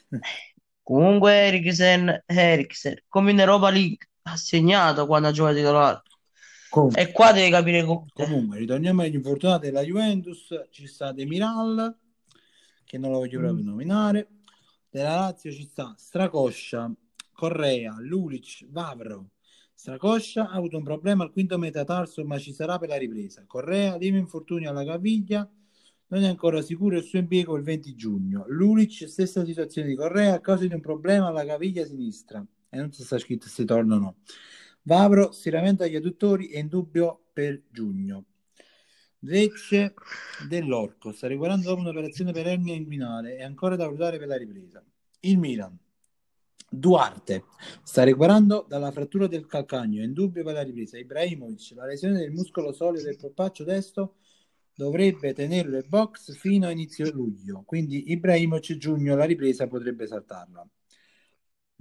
Comunque 0.84 1.31
Eriksen, 1.31 2.23
Eriksen, 2.25 3.03
come 3.07 3.31
in 3.31 3.39
Europa 3.39 3.69
League, 3.69 4.10
ha 4.23 4.36
segnato 4.36 5.05
quando 5.05 5.29
ha 5.29 5.31
giocato 5.31 5.55
titolare. 5.55 6.01
Comunque, 6.69 7.01
E 7.01 7.12
qua 7.12 7.31
devi 7.31 7.49
capire 7.49 7.86
Conte. 7.86 8.25
comunque, 8.25 8.57
ritorniamo 8.57 9.01
agli 9.03 9.15
infortunati 9.15 9.67
della 9.67 9.84
Juventus. 9.84 10.53
Ci 10.69 10.88
sta 10.88 11.13
Demiral, 11.13 11.95
che 12.84 12.97
non 12.97 13.12
lo 13.12 13.19
voglio 13.19 13.39
proprio 13.39 13.63
nominare. 13.63 14.27
Della 14.93 15.15
Lazio 15.15 15.54
ci 15.54 15.63
sta 15.63 15.95
Stracoscia, 15.97 16.93
Correa, 17.32 17.95
Lulic, 18.01 18.67
Vavro. 18.67 19.30
Stracoscia 19.73 20.49
ha 20.49 20.54
avuto 20.54 20.75
un 20.75 20.84
problema 20.84 21.23
al 21.23 21.32
quinto 21.32 21.58
metatarso, 21.58 22.25
ma 22.25 22.38
ci 22.38 22.51
sarà 22.51 22.77
per 22.77 22.89
la 22.89 22.97
ripresa. 22.97 23.45
Correa, 23.47 23.95
lieve 23.95 24.17
infortunio 24.17 24.69
alla 24.69 24.84
caviglia, 24.84 25.49
non 26.08 26.23
è 26.23 26.27
ancora 26.27 26.62
sicuro 26.62 26.97
il 26.97 27.04
suo 27.04 27.19
impiego 27.19 27.56
il 27.56 27.63
20 27.63 27.95
giugno. 27.95 28.43
Lulic, 28.49 29.08
stessa 29.08 29.45
situazione 29.45 29.88
di 29.88 29.95
Correa, 29.95 30.34
a 30.34 30.41
causa 30.41 30.67
di 30.67 30.73
un 30.73 30.82
problema 30.82 31.27
alla 31.27 31.45
caviglia 31.45 31.86
sinistra. 31.86 32.45
E 32.69 32.77
non 32.77 32.91
si 32.91 33.06
sta 33.06 33.17
scritto 33.17 33.47
se 33.47 33.63
torna 33.63 33.95
o 33.95 33.97
no. 33.97 34.15
Vavro, 34.82 35.32
stiramento 35.32 35.84
agli 35.84 35.95
adduttori 35.95 36.49
è 36.49 36.60
in 36.60 36.67
dubbio 36.67 37.27
per 37.32 37.62
giugno. 37.69 38.25
Vecce 39.23 39.93
dell'Orco 40.47 41.12
sta 41.12 41.27
recuperando 41.27 41.69
dopo 41.69 41.81
un'operazione 41.81 42.31
per 42.31 42.47
ernia 42.47 42.73
inguinale 42.73 43.38
e 43.38 43.43
ancora 43.43 43.75
da 43.75 43.86
valutare 43.86 44.17
per 44.17 44.27
la 44.27 44.38
ripresa. 44.38 44.84
Il 45.19 45.38
Milan 45.38 45.77
Duarte 46.73 47.43
sta 47.84 48.03
recuperando 48.03 48.65
dalla 48.67 48.91
frattura 48.91 49.27
del 49.27 49.45
calcagno, 49.45 50.01
è 50.01 50.05
indubbio 50.05 50.43
per 50.43 50.53
la 50.53 50.63
ripresa. 50.63 50.97
Ibrahimovic, 50.97 51.73
la 51.75 51.86
lesione 51.86 52.17
del 52.17 52.31
muscolo 52.31 52.71
solido 52.71 53.03
del 53.03 53.17
polpaccio 53.17 53.63
destro 53.63 54.15
dovrebbe 54.73 55.34
tenerlo 55.34 55.75
in 55.75 55.86
box 55.88 56.34
fino 56.34 56.65
a 56.65 56.71
inizio 56.71 57.12
luglio, 57.12 57.62
quindi 57.65 58.12
Ibrahimovic 58.12 58.77
giugno 58.77 59.15
la 59.15 59.25
ripresa 59.25 59.67
potrebbe 59.67 60.07
saltarla. 60.07 60.65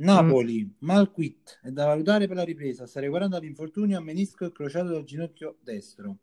Napoli, 0.01 0.65
mm. 0.65 0.71
Malquit 0.81 1.61
è 1.63 1.71
da 1.71 1.87
valutare 1.87 2.27
per 2.27 2.37
la 2.37 2.43
ripresa, 2.43 2.87
sta 2.87 3.01
recuperando 3.01 3.39
dall'infortunio 3.39 3.97
a 3.97 4.03
menisco 4.03 4.45
e 4.45 4.53
crociato 4.53 4.89
dal 4.89 5.05
ginocchio 5.05 5.59
destro. 5.63 6.19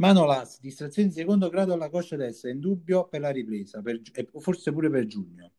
Manolas, 0.00 0.58
distrazione 0.60 1.08
di 1.08 1.14
secondo 1.14 1.50
grado 1.50 1.74
alla 1.74 1.90
coscia 1.90 2.16
destra, 2.16 2.48
in 2.48 2.58
dubbio 2.58 3.06
per 3.06 3.20
la 3.20 3.28
ripresa, 3.28 3.82
per, 3.82 4.00
e 4.14 4.26
forse 4.38 4.72
pure 4.72 4.88
per 4.88 5.04
giugno. 5.04 5.52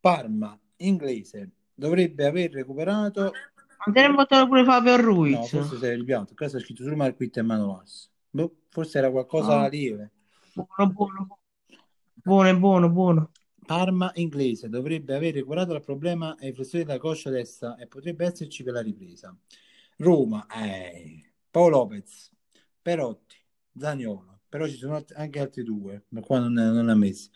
Parma, 0.00 0.58
inglese, 0.76 1.50
dovrebbe 1.74 2.24
aver 2.24 2.52
recuperato. 2.52 3.30
Andremo 3.84 4.22
a 4.22 4.46
pure 4.46 4.64
Fabio 4.64 4.96
Ruiz. 4.96 5.34
No, 5.34 5.44
forse 5.44 5.76
si 5.76 5.84
è 5.84 5.94
ripianto. 5.94 6.32
Qua 6.34 6.48
sta 6.48 6.58
scritto 6.58 6.82
solo 6.82 6.96
Marquit 6.96 7.36
e 7.36 7.42
Manolas. 7.42 8.10
Boh, 8.30 8.56
forse 8.70 8.96
era 8.96 9.10
qualcosa 9.10 9.60
ah. 9.60 9.68
lieve. 9.68 10.10
Buono, 10.54 10.92
buono. 10.92 11.38
Buono, 12.14 12.58
buono, 12.58 12.90
buono. 12.90 13.30
Parma 13.66 14.12
inglese 14.14 14.70
dovrebbe 14.70 15.14
aver 15.14 15.34
recuperato 15.34 15.74
il 15.74 15.82
problema 15.82 16.36
ai 16.40 16.54
flessori 16.54 16.84
della 16.84 16.98
coscia 16.98 17.28
destra 17.28 17.76
e 17.76 17.86
potrebbe 17.86 18.24
esserci 18.24 18.62
per 18.62 18.72
la 18.72 18.80
ripresa. 18.80 19.36
Roma, 19.98 20.46
eh. 20.46 21.32
Paolo 21.50 21.76
Lopez, 21.76 22.33
Perotti, 22.84 23.36
Zagnolo, 23.78 24.40
però 24.46 24.66
ci 24.66 24.76
sono 24.76 25.02
anche 25.14 25.40
altri 25.40 25.62
due, 25.62 26.04
ma 26.08 26.20
qua 26.20 26.38
non, 26.38 26.52
non 26.52 26.90
ha 26.90 26.94
messi. 26.94 27.30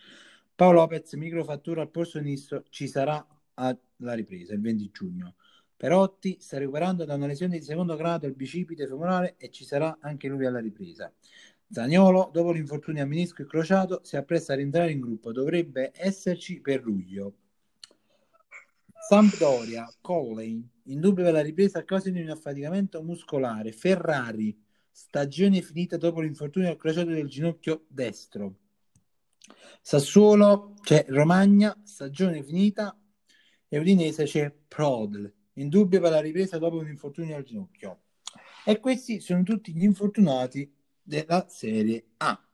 Paolo 0.54 0.80
Lopez, 0.80 1.14
microfattura 1.14 1.80
al 1.80 1.90
polso 1.90 2.18
sinistro, 2.18 2.64
ci 2.68 2.86
sarà 2.86 3.26
alla 3.54 4.12
ripresa 4.12 4.52
il 4.52 4.60
20 4.60 4.90
giugno. 4.92 5.36
Perotti 5.74 6.36
sta 6.38 6.58
recuperando 6.58 7.06
da 7.06 7.14
una 7.14 7.24
lesione 7.24 7.56
di 7.56 7.64
secondo 7.64 7.96
grado 7.96 8.26
al 8.26 8.34
bicipite 8.34 8.86
femorale 8.86 9.36
e 9.38 9.48
ci 9.48 9.64
sarà 9.64 9.96
anche 10.02 10.28
lui 10.28 10.44
alla 10.44 10.60
ripresa. 10.60 11.10
Zagnolo, 11.70 12.28
dopo 12.30 12.52
l'infortunio 12.52 13.02
a 13.02 13.06
menisco 13.06 13.40
e 13.40 13.46
crociato, 13.46 14.00
si 14.02 14.18
appresta 14.18 14.52
a 14.52 14.56
rientrare 14.56 14.90
in 14.90 15.00
gruppo, 15.00 15.32
dovrebbe 15.32 15.92
esserci 15.94 16.60
per 16.60 16.82
luglio. 16.84 17.32
Sampdoria, 19.08 19.90
Colley, 20.02 20.62
in 20.82 21.00
dubbio 21.00 21.24
per 21.24 21.32
la 21.32 21.40
ripresa 21.40 21.78
a 21.78 21.84
causa 21.84 22.10
di 22.10 22.20
un 22.20 22.28
affaticamento 22.28 23.02
muscolare. 23.02 23.72
Ferrari, 23.72 24.66
stagione 24.98 25.62
finita 25.62 25.96
dopo 25.96 26.20
l'infortunio 26.20 26.70
al 26.70 26.76
crociato 26.76 27.10
del 27.10 27.28
ginocchio 27.28 27.84
destro. 27.86 28.56
Sassuolo 29.80 30.74
c'è 30.82 31.04
Romagna, 31.08 31.80
stagione 31.84 32.42
finita, 32.42 33.00
e 33.68 33.78
Udinese 33.78 34.24
c'è 34.24 34.50
Prodl, 34.50 35.32
in 35.54 35.68
dubbio 35.68 36.00
per 36.00 36.10
la 36.10 36.20
ripresa 36.20 36.58
dopo 36.58 36.78
un 36.78 36.88
infortunio 36.88 37.36
al 37.36 37.44
ginocchio. 37.44 38.00
E 38.64 38.80
questi 38.80 39.20
sono 39.20 39.44
tutti 39.44 39.72
gli 39.72 39.84
infortunati 39.84 40.68
della 41.00 41.46
Serie 41.48 42.08
A, 42.16 42.44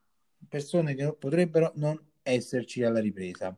persone 0.46 0.94
che 0.94 1.14
potrebbero 1.14 1.72
non 1.76 1.98
esserci 2.22 2.83
alla 2.83 3.00
ripresa. 3.00 3.57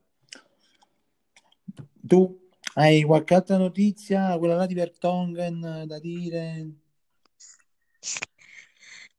Tu 2.06 2.48
hai 2.74 3.02
qualche 3.02 3.34
altra 3.34 3.56
notizia, 3.56 4.38
quella 4.38 4.54
là 4.54 4.66
di 4.66 4.74
Vertongen 4.74 5.82
da 5.86 5.98
dire? 5.98 6.70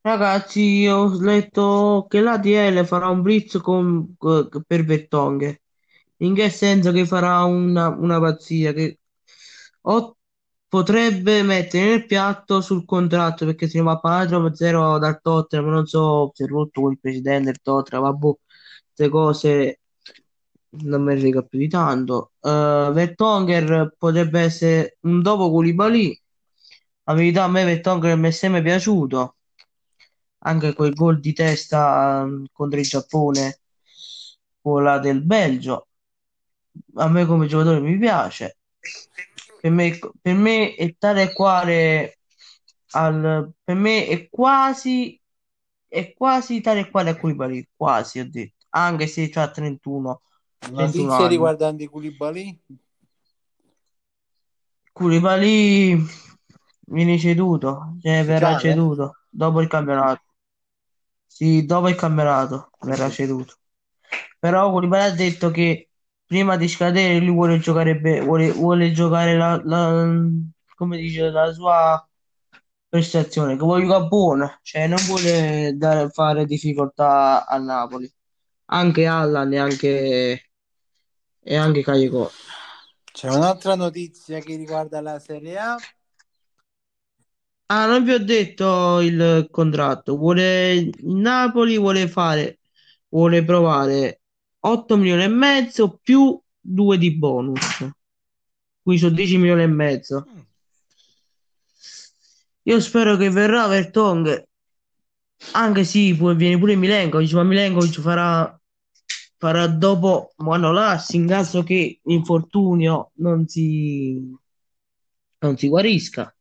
Ragazzi, 0.07 0.87
ho 0.87 1.19
letto 1.19 2.05
che 2.09 2.21
l'ADL 2.21 2.85
farà 2.85 3.09
un 3.09 3.21
blitz 3.21 3.57
con, 3.57 4.15
per 4.65 4.85
Vertonghen. 4.85 5.53
In 6.17 6.33
che 6.33 6.49
senso 6.49 6.93
che 6.93 7.05
farà 7.05 7.43
una, 7.43 7.89
una 7.89 8.17
pazzia? 8.19 8.71
Che 8.71 8.99
o 9.81 10.17
potrebbe 10.67 11.43
mettere 11.43 11.89
nel 11.89 12.05
piatto 12.05 12.61
sul 12.61 12.85
contratto 12.85 13.45
perché 13.45 13.67
se 13.67 13.79
ne 13.79 13.83
va 13.83 13.91
a 13.93 13.99
pagare 13.99 14.27
troppo 14.27 14.55
zero 14.55 14.97
dal 14.97 15.19
Tottenham. 15.21 15.69
Non 15.69 15.85
so 15.87 16.31
se 16.33 16.45
è 16.45 16.47
rotto 16.47 16.81
con 16.81 16.91
il 16.93 16.99
presidente 16.99 17.45
del 17.45 17.59
Tottenham. 17.61 18.03
Vabbè, 18.03 18.37
queste 18.85 19.09
cose 19.09 19.79
non 20.69 21.03
mi 21.03 21.17
frega 21.19 21.41
più 21.43 21.59
di 21.59 21.67
tanto. 21.67 22.31
Uh, 22.39 22.91
Vertonghen 22.93 23.93
potrebbe 23.97 24.39
essere 24.41 24.97
un 25.01 25.21
dopo 25.21 25.49
Koulibaly. 25.51 26.21
La 27.03 27.13
verità 27.13 27.43
a 27.43 27.47
me 27.49 27.65
Vertonghen 27.65 28.19
mi 28.19 28.29
è 28.29 28.31
sempre 28.31 28.61
piaciuto 28.61 29.36
anche 30.39 30.73
quel 30.73 30.93
gol 30.93 31.19
di 31.19 31.33
testa 31.33 32.23
um, 32.23 32.45
contro 32.51 32.79
il 32.79 32.85
Giappone, 32.85 33.59
quella 34.61 34.99
del 34.99 35.23
Belgio. 35.23 35.87
A 36.95 37.07
me 37.09 37.25
come 37.25 37.47
giocatore 37.47 37.79
mi 37.79 37.97
piace. 37.97 38.57
Per 39.59 39.71
me, 39.71 39.97
per 40.21 40.35
me 40.35 40.75
è 40.75 40.95
tale 40.97 41.23
e 41.23 41.33
quale 41.33 42.17
al, 42.91 43.51
per 43.63 43.75
me 43.75 44.07
è 44.07 44.29
quasi 44.29 45.19
è 45.87 46.13
quasi 46.13 46.61
tale 46.61 46.81
e 46.81 46.89
quale 46.89 47.11
a 47.11 47.17
Koulibaly, 47.17 47.69
quasi 47.75 48.19
ho 48.19 48.29
detto, 48.29 48.65
anche 48.69 49.07
se 49.07 49.29
c'ha 49.29 49.49
31 49.49 50.21
Notizie 50.69 51.27
riguardanti 51.27 51.87
Koulibaly? 51.87 52.61
Koulibaly 54.91 56.05
viene 56.87 57.17
ceduto, 57.17 57.95
cioè 58.01 58.23
verrà 58.25 58.57
ceduto 58.57 59.17
dopo 59.29 59.61
il 59.61 59.67
campionato. 59.67 60.21
Sì, 61.37 61.65
dopo 61.67 61.87
il 61.87 61.93
campionato 61.93 62.71
verrà 62.79 63.11
ceduto. 63.11 63.57
Però 64.39 64.71
Koulibaly 64.71 65.11
ha 65.11 65.13
detto 65.13 65.51
che 65.51 65.89
prima 66.25 66.57
di 66.57 66.67
scadere 66.67 67.19
lui 67.19 67.31
vuole 67.35 67.59
giocare, 67.59 67.95
be- 67.99 68.21
vuole, 68.21 68.51
vuole 68.51 68.91
giocare 68.91 69.37
la, 69.37 69.61
la, 69.63 70.17
come 70.75 70.97
dice, 70.97 71.29
la 71.29 71.53
sua 71.53 72.03
prestazione, 72.89 73.55
che 73.55 73.59
vuole 73.59 73.85
giocare 73.85 74.07
buona, 74.07 74.59
cioè 74.63 74.87
non 74.87 74.97
vuole 75.05 75.73
dare, 75.75 76.09
fare 76.09 76.45
difficoltà 76.45 77.45
a 77.45 77.57
Napoli. 77.59 78.11
Anche 78.69 79.05
Allan 79.05 79.53
e 79.53 79.57
anche, 79.59 80.49
e 81.39 81.55
anche 81.55 81.83
Callegò. 81.83 82.27
C'è 83.11 83.29
un'altra 83.29 83.75
notizia 83.75 84.39
che 84.39 84.55
riguarda 84.55 85.01
la 85.01 85.19
Serie 85.19 85.55
A. 85.59 85.75
Ah, 87.69 87.85
non 87.85 88.03
vi 88.03 88.13
ho 88.13 88.23
detto 88.23 89.01
il 89.01 89.47
contratto. 89.51 90.15
Vuole 90.15 90.73
il 90.73 90.95
Napoli 91.01 91.77
vuole 91.77 92.07
fare, 92.07 92.59
vuole 93.09 93.43
provare 93.43 94.21
8 94.59 94.95
milioni 94.95 95.23
e 95.23 95.27
mezzo 95.27 95.99
più 96.01 96.39
2 96.59 96.97
di 96.97 97.15
bonus. 97.17 97.89
Qui 98.81 98.97
sono 98.97 99.13
10 99.13 99.37
milioni 99.37 99.63
e 99.63 99.67
mezzo. 99.67 100.25
Mm. 100.29 100.39
Io 102.63 102.79
spero 102.79 103.17
che 103.17 103.29
verrà 103.29 103.67
Vertong. 103.67 104.45
Anche 105.53 105.83
sì, 105.83 106.15
poi 106.15 106.35
viene 106.35 106.57
pure 106.57 106.75
Milenkovic, 106.75 107.33
ma 107.33 107.43
Milenkovic 107.43 107.99
farà, 107.99 108.59
farà 109.37 109.67
dopo 109.67 110.33
Manolas 110.37 111.09
in 111.09 111.27
caso 111.27 111.63
che 111.63 111.99
l'infortunio 112.03 113.11
non 113.15 113.45
si, 113.47 114.35
non 115.39 115.57
si 115.57 115.67
guarisca. 115.67 116.33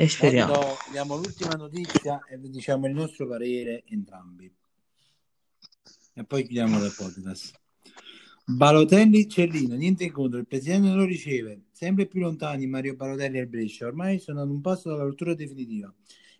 E 0.00 0.08
speriamo. 0.08 0.52
Adesso 0.52 0.90
diamo 0.92 1.16
l'ultima 1.16 1.54
notizia 1.54 2.20
e 2.30 2.38
vi 2.38 2.50
diciamo 2.50 2.86
il 2.86 2.94
nostro 2.94 3.26
parere 3.26 3.82
entrambi. 3.88 4.48
E 6.14 6.24
poi 6.24 6.44
chiudiamo 6.44 6.84
il 6.84 6.94
podcast. 6.96 7.60
Balotelli 8.44 9.28
Cellino, 9.28 9.74
niente 9.74 10.04
in 10.04 10.12
contro, 10.12 10.38
il 10.38 10.46
presidente 10.46 10.86
non 10.86 10.98
lo 10.98 11.04
riceve, 11.04 11.62
sempre 11.72 12.06
più 12.06 12.20
lontani 12.20 12.68
Mario 12.68 12.94
Balotelli 12.94 13.38
e 13.38 13.40
il 13.40 13.48
Brescia, 13.48 13.88
ormai 13.88 14.20
sono 14.20 14.40
ad 14.40 14.48
un 14.48 14.60
passo 14.60 14.88
dalla 14.88 15.02
rottura 15.02 15.34
definitiva 15.34 15.92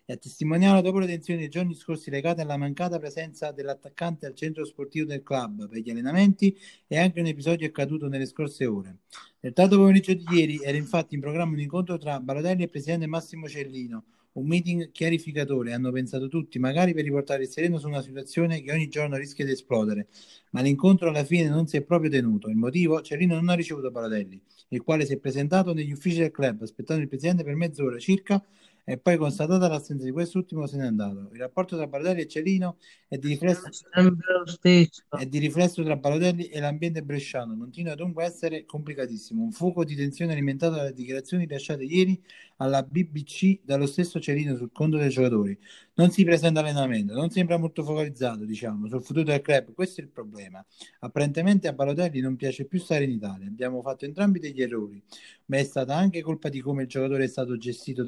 e 0.09 0.13
a 0.13 0.17
testimoniare 0.17 0.81
dopo 0.81 0.97
le 0.97 1.05
tensioni 1.05 1.39
dei 1.39 1.49
giorni 1.49 1.75
scorsi 1.75 2.09
legate 2.09 2.41
alla 2.41 2.57
mancata 2.57 2.97
presenza 2.97 3.51
dell'attaccante 3.51 4.25
al 4.25 4.33
centro 4.33 4.65
sportivo 4.65 5.05
del 5.05 5.21
club 5.21 5.69
per 5.69 5.77
gli 5.81 5.91
allenamenti 5.91 6.57
e 6.87 6.97
anche 6.97 7.19
un 7.19 7.27
episodio 7.27 7.67
accaduto 7.67 8.07
nelle 8.07 8.25
scorse 8.25 8.65
ore. 8.65 9.01
Nel 9.41 9.53
tardo 9.53 9.77
pomeriggio 9.77 10.15
di 10.15 10.25
ieri 10.31 10.59
era 10.63 10.75
infatti 10.75 11.13
in 11.13 11.21
programma 11.21 11.53
un 11.53 11.59
incontro 11.59 11.99
tra 11.99 12.19
Balotelli 12.19 12.61
e 12.61 12.63
il 12.63 12.71
presidente 12.71 13.05
Massimo 13.05 13.47
Cellino, 13.47 14.05
un 14.31 14.47
meeting 14.47 14.89
chiarificatore, 14.89 15.73
hanno 15.73 15.91
pensato 15.91 16.27
tutti, 16.27 16.57
magari 16.57 16.95
per 16.95 17.03
riportare 17.03 17.43
il 17.43 17.49
sereno 17.49 17.77
su 17.77 17.87
una 17.87 18.01
situazione 18.01 18.61
che 18.63 18.71
ogni 18.71 18.87
giorno 18.87 19.15
rischia 19.15 19.45
di 19.45 19.51
esplodere, 19.51 20.07
ma 20.51 20.61
l'incontro 20.61 21.09
alla 21.09 21.23
fine 21.23 21.49
non 21.49 21.67
si 21.67 21.77
è 21.77 21.83
proprio 21.83 22.09
tenuto. 22.09 22.49
Il 22.49 22.55
motivo? 22.55 22.99
Cellino 23.01 23.35
non 23.35 23.49
ha 23.49 23.53
ricevuto 23.53 23.91
Balotelli, 23.91 24.41
il 24.69 24.81
quale 24.81 25.05
si 25.05 25.13
è 25.13 25.17
presentato 25.17 25.71
negli 25.71 25.91
uffici 25.91 26.17
del 26.17 26.31
club 26.31 26.63
aspettando 26.63 27.03
il 27.03 27.07
presidente 27.07 27.43
per 27.43 27.53
mezz'ora 27.53 27.99
circa 27.99 28.43
e 28.89 28.97
poi 28.97 29.17
constatata 29.17 29.67
l'assenza 29.67 30.03
di 30.03 30.11
quest'ultimo 30.11 30.65
se 30.65 30.77
n'è 30.77 30.85
andato. 30.87 31.29
Il 31.33 31.39
rapporto 31.39 31.77
tra 31.77 31.85
Balotelli 31.85 32.21
e 32.21 32.27
Celino 32.27 32.77
è 33.07 33.17
di 33.19 33.27
riflesso, 33.27 33.69
è 33.91 35.25
di 35.27 35.37
riflesso 35.37 35.83
tra 35.83 35.95
Balotelli 35.95 36.45
e 36.45 36.59
l'ambiente 36.59 37.03
bresciano, 37.03 37.55
continua 37.55 37.93
dunque 37.93 38.23
a 38.23 38.25
essere 38.25 38.65
complicatissimo. 38.65 39.43
Un 39.43 39.51
fuoco 39.51 39.83
di 39.83 39.95
tensione 39.95 40.31
alimentato 40.31 40.75
dalle 40.75 40.93
dichiarazioni 40.93 41.47
lasciate 41.47 41.83
ieri 41.83 42.19
alla 42.57 42.81
BBC 42.81 43.59
dallo 43.63 43.85
stesso 43.85 44.19
Cerino 44.19 44.55
sul 44.55 44.71
conto 44.71 44.97
dei 44.97 45.09
giocatori. 45.09 45.55
Non 45.93 46.09
si 46.09 46.23
presenta 46.23 46.61
allenamento, 46.61 47.13
non 47.13 47.29
sembra 47.29 47.57
molto 47.57 47.83
focalizzato, 47.83 48.43
diciamo, 48.43 48.87
sul 48.87 49.03
futuro 49.03 49.25
del 49.25 49.41
club. 49.41 49.73
Questo 49.73 50.01
è 50.01 50.03
il 50.03 50.09
problema. 50.09 50.65
Apparentemente 50.99 51.67
a 51.67 51.73
Balotelli 51.73 52.21
non 52.21 52.35
piace 52.35 52.65
più 52.65 52.79
stare 52.79 53.03
in 53.03 53.11
Italia. 53.11 53.47
Abbiamo 53.47 53.81
fatto 53.81 54.05
entrambi 54.05 54.39
degli 54.39 54.61
errori, 54.61 55.01
ma 55.45 55.57
è 55.57 55.63
stata 55.63 55.95
anche 55.95 56.21
colpa 56.21 56.49
di 56.49 56.59
come 56.59 56.83
il 56.83 56.87
giocatore 56.87 57.25
è 57.25 57.27
stato 57.27 57.55
gestito 57.57 58.03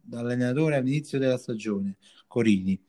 dall'allenatore 0.00 0.76
all'inizio 0.76 1.18
della 1.18 1.38
stagione, 1.38 1.96
Corini. 2.26 2.80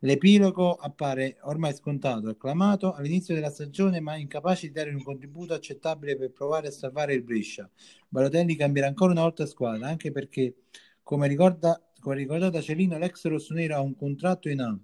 L'epilogo 0.00 0.74
appare 0.74 1.38
ormai 1.42 1.72
scontato, 1.72 2.28
acclamato 2.28 2.92
all'inizio 2.92 3.34
della 3.34 3.50
stagione, 3.50 4.00
ma 4.00 4.16
incapace 4.16 4.66
di 4.66 4.72
dare 4.72 4.90
un 4.90 5.02
contributo 5.02 5.54
accettabile 5.54 6.16
per 6.16 6.30
provare 6.32 6.68
a 6.68 6.70
salvare 6.70 7.14
il 7.14 7.22
Brescia. 7.22 7.68
Balotelli 8.08 8.56
cambierà 8.56 8.86
ancora 8.86 9.12
una 9.12 9.22
volta 9.22 9.46
squadra, 9.46 9.88
anche 9.88 10.12
perché, 10.12 10.56
come 11.02 11.26
ricorda 11.26 11.80
come 12.04 12.16
ricordato 12.16 12.50
da 12.50 12.60
Celino, 12.60 12.98
l'ex 12.98 13.24
rossonero 13.24 13.76
ha 13.76 13.80
un 13.80 13.96
contratto 13.96 14.50
in 14.50 14.60
A, 14.60 14.78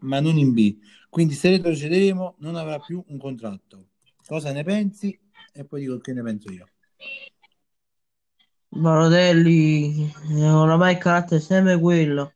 ma 0.00 0.18
non 0.18 0.38
in 0.38 0.54
B. 0.54 0.78
Quindi 1.10 1.34
se 1.34 1.50
retrocederemo 1.50 2.36
non 2.38 2.56
avrà 2.56 2.80
più 2.80 3.04
un 3.08 3.18
contratto. 3.18 3.88
Cosa 4.26 4.50
ne 4.50 4.64
pensi? 4.64 5.16
E 5.52 5.66
poi 5.66 5.82
dico 5.82 5.98
che 5.98 6.14
ne 6.14 6.22
penso 6.22 6.50
io. 6.50 6.66
Balotelli, 8.74 10.10
oramai 10.40 10.94
il 10.94 10.98
carattere 10.98 11.40
è 11.40 11.42
sempre 11.42 11.78
quello. 11.78 12.32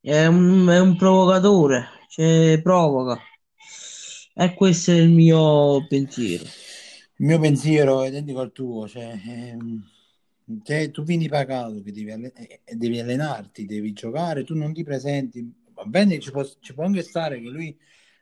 È 0.00 0.26
un, 0.26 0.66
è 0.68 0.80
un 0.80 0.96
provocatore, 0.96 1.86
cioè 2.08 2.60
provoca. 2.62 3.20
E 4.34 4.54
questo 4.54 4.92
è 4.92 4.94
il 4.94 5.10
mio 5.10 5.86
pensiero. 5.86 6.44
Il 6.44 7.26
mio 7.26 7.38
pensiero 7.38 8.02
è 8.02 8.08
identico 8.08 8.40
al 8.40 8.52
tuo, 8.52 8.88
cioè, 8.88 9.20
ehm, 9.26 9.82
cioè, 10.62 10.90
tu 10.90 11.02
vieni 11.02 11.28
pagato 11.28 11.82
che 11.82 11.92
devi, 11.92 12.10
eh, 12.10 12.60
devi, 12.74 13.00
allenarti, 13.00 13.66
devi 13.66 13.92
giocare, 13.92 14.44
tu 14.44 14.54
non 14.54 14.72
ti 14.72 14.82
presenti. 14.84 15.52
Va 15.74 15.84
bene, 15.84 16.18
ci 16.20 16.30
può, 16.30 16.44
ci 16.60 16.74
può, 16.74 16.84
anche 16.84 17.02
stare 17.02 17.40
che 17.40 17.48
lui 17.48 17.76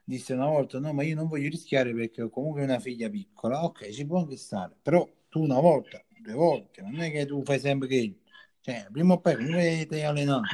disse 0.05 0.33
una 0.33 0.47
volta: 0.47 0.79
No, 0.79 0.93
ma 0.93 1.03
io 1.05 1.15
non 1.15 1.29
voglio 1.29 1.49
rischiare 1.51 1.95
perché 1.95 2.23
ho 2.23 2.31
comunque 2.31 2.63
una 2.63 2.79
figlia 2.81 3.09
piccola. 3.11 3.65
Ok, 3.65 3.91
ci 3.91 4.07
può 4.07 4.19
anche 4.21 4.37
stare, 4.37 4.75
però 4.83 5.09
tu 5.29 5.43
una 5.43 5.61
volta, 5.61 6.03
due 6.27 6.35
volte, 6.35 6.83
non 6.83 7.01
è 7.01 7.11
che 7.11 7.27
tu 7.27 7.43
fai 7.45 7.59
sempre 7.59 7.89
che, 7.89 8.19
cioè, 8.61 8.89
prima 8.91 9.15
o 9.15 9.21
poi 9.21 9.37
comunque 9.37 9.87
devi 9.89 10.03
allenare. 10.03 10.47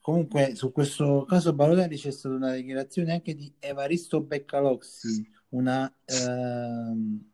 Comunque, 0.00 0.54
su 0.54 0.72
questo 0.72 1.24
caso 1.28 1.52
Balotelli 1.52 1.96
c'è 1.96 2.10
stata 2.10 2.34
una 2.34 2.54
dichiarazione 2.54 3.12
anche 3.12 3.34
di 3.34 3.52
Evaristo 3.58 4.20
Beccalossi, 4.22 5.30
una. 5.50 5.92
Ehm, 6.04 7.28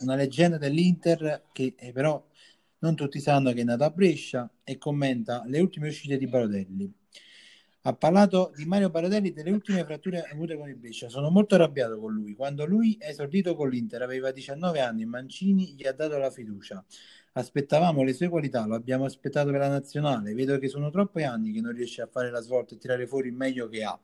una 0.00 0.14
leggenda 0.14 0.58
dell'Inter 0.58 1.44
che 1.52 1.74
eh, 1.76 1.92
però 1.92 2.24
non 2.78 2.94
tutti 2.94 3.20
sanno 3.20 3.52
che 3.52 3.60
è 3.60 3.64
nata 3.64 3.86
a 3.86 3.90
Brescia 3.90 4.50
e 4.64 4.78
commenta 4.78 5.42
le 5.46 5.60
ultime 5.60 5.88
uscite 5.88 6.16
di 6.16 6.26
Balotelli. 6.26 6.92
Ha 7.82 7.94
parlato 7.94 8.52
di 8.54 8.66
Mario 8.66 8.90
Balotelli 8.90 9.28
e 9.28 9.32
delle 9.32 9.50
ultime 9.50 9.84
fratture 9.84 10.22
avute 10.22 10.56
con 10.56 10.68
il 10.68 10.76
Brescia. 10.76 11.08
Sono 11.08 11.30
molto 11.30 11.54
arrabbiato 11.54 11.98
con 11.98 12.12
lui. 12.12 12.34
Quando 12.34 12.66
lui 12.66 12.96
è 12.98 13.08
esordito 13.08 13.54
con 13.54 13.70
l'Inter, 13.70 14.02
aveva 14.02 14.30
19 14.32 14.80
anni, 14.80 15.06
Mancini 15.06 15.74
gli 15.74 15.86
ha 15.86 15.92
dato 15.92 16.18
la 16.18 16.30
fiducia. 16.30 16.84
Aspettavamo 17.32 18.02
le 18.02 18.12
sue 18.12 18.28
qualità, 18.28 18.66
lo 18.66 18.74
abbiamo 18.74 19.04
aspettato 19.06 19.50
per 19.50 19.60
la 19.60 19.68
nazionale. 19.68 20.34
Vedo 20.34 20.58
che 20.58 20.68
sono 20.68 20.90
troppi 20.90 21.22
anni 21.22 21.52
che 21.52 21.60
non 21.62 21.72
riesce 21.72 22.02
a 22.02 22.06
fare 22.06 22.30
la 22.30 22.40
svolta 22.40 22.74
e 22.74 22.78
tirare 22.78 23.06
fuori 23.06 23.28
il 23.28 23.34
meglio 23.34 23.68
che 23.68 23.82
ha. 23.84 23.98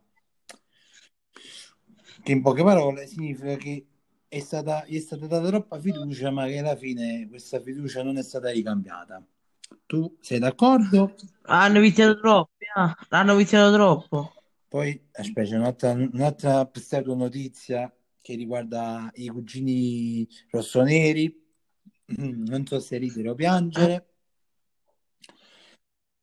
Che 2.23 2.33
in 2.33 2.43
poche 2.43 2.62
parole 2.62 3.07
significa 3.07 3.57
che 3.57 3.87
è 4.29 4.39
stata, 4.41 4.85
è 4.85 4.99
stata 4.99 5.27
data 5.27 5.47
troppa 5.49 5.79
fiducia, 5.81 6.31
ma 6.31 6.47
che 6.47 6.59
alla 6.59 6.77
fine 6.77 7.27
questa 7.29 7.61
fiducia 7.61 8.03
non 8.03 8.17
è 8.19 8.23
stata 8.23 8.51
ricambiata. 8.51 9.25
Tu 9.87 10.16
sei 10.20 10.38
d'accordo? 10.38 11.14
Hanno 11.42 11.81
viziato 11.81 12.18
troppo, 12.18 12.50
ah, 12.74 12.96
hanno 13.11 13.37
viziato 13.37 13.72
troppo. 13.72 14.35
Poi 14.68 15.09
aspetta, 15.12 15.57
un'altra, 15.57 15.92
un'altra 15.92 16.70
notizia 17.14 17.92
che 18.20 18.35
riguarda 18.35 19.11
i 19.14 19.29
cugini 19.29 20.26
rossoneri. 20.50 21.44
Non 22.07 22.66
so 22.66 22.79
se 22.81 22.98
ridere 22.98 23.31
o 23.31 23.35
piangere. 23.35 24.09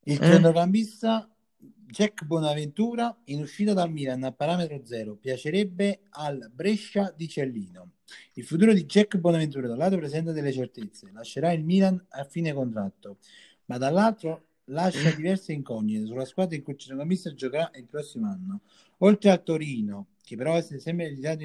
Il 0.05 0.21
eh? 0.21 0.25
centrocampista 0.25 1.32
Jack 1.85 2.25
Bonaventura 2.25 3.15
in 3.25 3.41
uscita 3.41 3.73
dal 3.73 3.91
Milan 3.91 4.23
a 4.23 4.31
parametro 4.31 4.81
zero 4.83 5.15
piacerebbe 5.15 6.01
al 6.09 6.49
Brescia 6.51 7.13
di 7.15 7.27
Cellino. 7.27 7.91
Il 8.33 8.45
futuro 8.45 8.73
di 8.73 8.85
Jack 8.85 9.17
Bonaventura 9.17 9.67
da 9.67 9.73
un 9.73 9.79
lato 9.79 9.97
presenta 9.97 10.31
delle 10.31 10.51
certezze, 10.51 11.11
lascerà 11.13 11.51
il 11.51 11.63
Milan 11.63 12.03
a 12.09 12.23
fine 12.23 12.53
contratto, 12.53 13.17
ma 13.65 13.77
dall'altro 13.77 14.47
lascia 14.65 15.11
diverse 15.11 15.53
incognite 15.53 16.05
sulla 16.05 16.25
squadra 16.25 16.55
in 16.55 16.63
cui 16.63 16.73
il 16.73 16.79
centrocampista 16.79 17.33
giocherà 17.33 17.69
il 17.75 17.85
prossimo 17.85 18.27
anno. 18.27 18.61
Oltre 18.99 19.29
a 19.29 19.37
Torino, 19.37 20.07
che 20.23 20.35
però 20.35 20.55
è 20.55 20.61
sempre 20.61 21.09
ritirato 21.09 21.43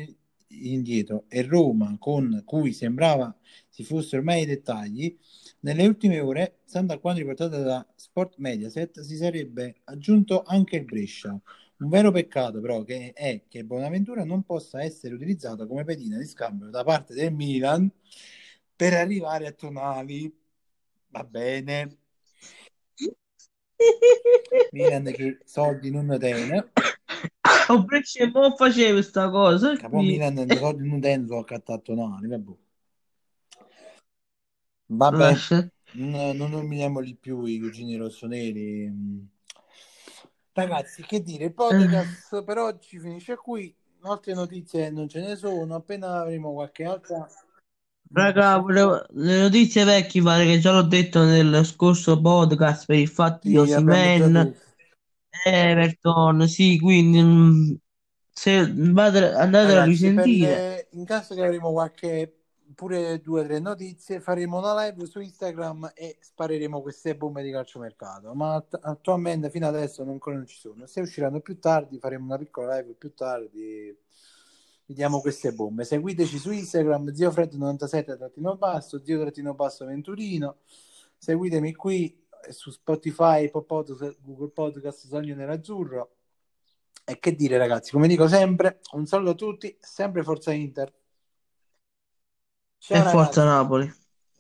indietro, 0.49 1.25
e 1.29 1.43
Roma, 1.43 1.97
con 1.99 2.43
cui 2.45 2.73
sembrava 2.73 3.37
si 3.69 3.85
fossero 3.85 4.19
ormai 4.19 4.43
i 4.43 4.47
dettagli, 4.47 5.15
nelle 5.61 5.87
ultime 5.87 6.21
ore, 6.21 6.61
stando 6.65 6.93
a 6.93 6.99
quanto 6.99 7.21
riportato 7.21 7.61
da 7.63 7.85
Sport 7.97 8.37
Mediaset, 8.39 9.01
si 9.01 9.17
sarebbe 9.17 9.81
aggiunto 9.85 10.43
anche 10.45 10.77
il 10.77 10.85
Brescia. 10.85 11.31
Un 11.79 11.89
vero 11.89 12.11
peccato 12.11 12.61
però 12.61 12.83
che 12.83 13.13
è 13.13 13.45
che 13.49 13.65
Bonaventura 13.65 14.25
non 14.25 14.43
possa 14.43 14.83
essere 14.83 15.15
utilizzato 15.15 15.67
come 15.67 15.85
pedina 15.85 16.19
di 16.19 16.27
scambio 16.27 16.71
da 16.71 16.83
parte 16.83 17.15
del 17.15 17.33
Milan 17.33 17.91
per 18.75 18.95
arrivare 18.95 19.47
a 19.47 19.53
Tonali. 19.53 20.33
Va 21.11 21.25
bene. 21.25 21.99
Milan 24.73 25.05
che 25.05 25.39
soldi 25.45 25.91
non 25.91 26.07
ne 26.07 26.19
tiene. 26.19 26.73
O 27.71 27.85
Brescia 27.85 28.27
non 28.27 28.57
faceva 28.57 28.93
questa 28.93 29.29
cosa. 29.29 29.77
Capo 29.77 30.01
Milan 30.01 30.47
soldi 30.57 30.89
non 30.89 31.01
tiene, 31.01 31.27
sono 31.27 31.41
accattato 31.41 31.93
Tonali. 31.95 32.29
Vabbè. 32.29 32.68
Vabbè, 34.91 35.35
n- 35.93 36.33
non 36.35 36.51
nominiamoli 36.51 37.15
più 37.15 37.45
i 37.45 37.61
cugini 37.61 37.97
rossoneri. 37.97 38.93
Ragazzi, 40.53 41.03
che 41.03 41.23
dire, 41.23 41.45
il 41.47 41.55
podcast 41.55 42.43
per 42.43 42.59
oggi 42.59 42.99
finisce 42.99 43.37
qui. 43.37 43.75
Altre 44.03 44.33
notizie 44.33 44.91
non 44.91 45.09
ce 45.09 45.21
ne 45.21 45.37
sono. 45.37 45.75
Appena 45.75 46.21
avremo 46.21 46.53
qualche 46.53 46.85
altra. 46.85 47.29
Raga, 48.11 48.57
volevo... 48.59 49.05
le 49.11 49.41
notizie 49.43 49.85
vecchie 49.85 50.23
pare 50.23 50.47
che 50.47 50.59
già 50.59 50.73
l'ho 50.73 50.83
detto 50.83 51.23
nel 51.25 51.65
scorso 51.65 52.21
podcast 52.21 52.87
per 52.87 52.97
il 52.97 53.09
fatto 53.09 53.47
di 53.47 53.51
Sì, 53.51 53.67
già 53.67 53.77
Osimen. 53.77 54.57
Everton, 55.45 56.49
sì, 56.49 56.79
quindi 56.81 57.23
mm, 57.23 57.73
se 58.31 58.73
vate- 58.75 59.33
andate 59.33 59.73
a 59.73 59.79
per 59.79 59.87
risentire. 59.89 60.49
le- 60.49 60.89
in 60.93 61.05
caso 61.05 61.35
che 61.35 61.45
avremo 61.45 61.71
qualche 61.71 62.38
pure 62.79 63.21
due 63.21 63.41
o 63.41 63.45
tre 63.45 63.59
notizie, 63.59 64.21
faremo 64.21 64.59
una 64.59 64.85
live 64.85 65.05
su 65.05 65.19
Instagram 65.19 65.91
e 65.97 66.17
spareremo 66.21 66.81
queste 66.81 67.17
bombe 67.17 67.43
di 67.43 67.51
calciomercato. 67.51 68.33
Ma 68.35 68.55
att- 68.55 68.79
attualmente 68.81 69.51
fino 69.51 69.67
adesso 69.67 70.05
non, 70.05 70.13
ancora 70.13 70.37
non 70.37 70.47
ci 70.47 70.57
sono. 70.57 70.87
Se 70.87 71.01
usciranno 71.01 71.41
più 71.41 71.59
tardi, 71.59 71.99
faremo 71.99 72.27
una 72.27 72.39
piccola 72.39 72.77
live 72.77 72.93
più 72.93 73.13
tardi. 73.15 73.93
Vediamo 74.87 75.21
queste 75.21 75.53
bombe. 75.53 75.83
Seguiteci 75.83 76.39
su 76.39 76.53
Instagram, 76.53 77.11
ziofred97 77.11 78.17
trattino 78.17 78.57
basso, 78.57 79.03
zio 79.03 79.29
basso 79.57 79.85
Venturino. 79.85 80.59
Seguitemi 81.17 81.75
qui 81.75 82.17
su 82.51 82.71
Spotify, 82.71 83.51
Podcast, 83.51 84.19
Google 84.21 84.51
Podcast, 84.51 85.09
Sogno 85.09 85.35
Nerazzurro. 85.35 86.13
E 87.05 87.19
che 87.19 87.35
dire, 87.35 87.59
ragazzi, 87.59 87.91
come 87.91 88.07
dico 88.07 88.29
sempre, 88.29 88.79
un 88.93 89.05
saluto 89.05 89.31
a 89.31 89.35
tutti, 89.35 89.77
sempre 89.81 90.23
Forza 90.23 90.53
Inter. 90.53 90.93
Ciao, 92.81 92.99
e 92.99 93.03
ragazzi. 93.05 93.41
Forza 93.41 93.45
Napoli. 93.45 93.91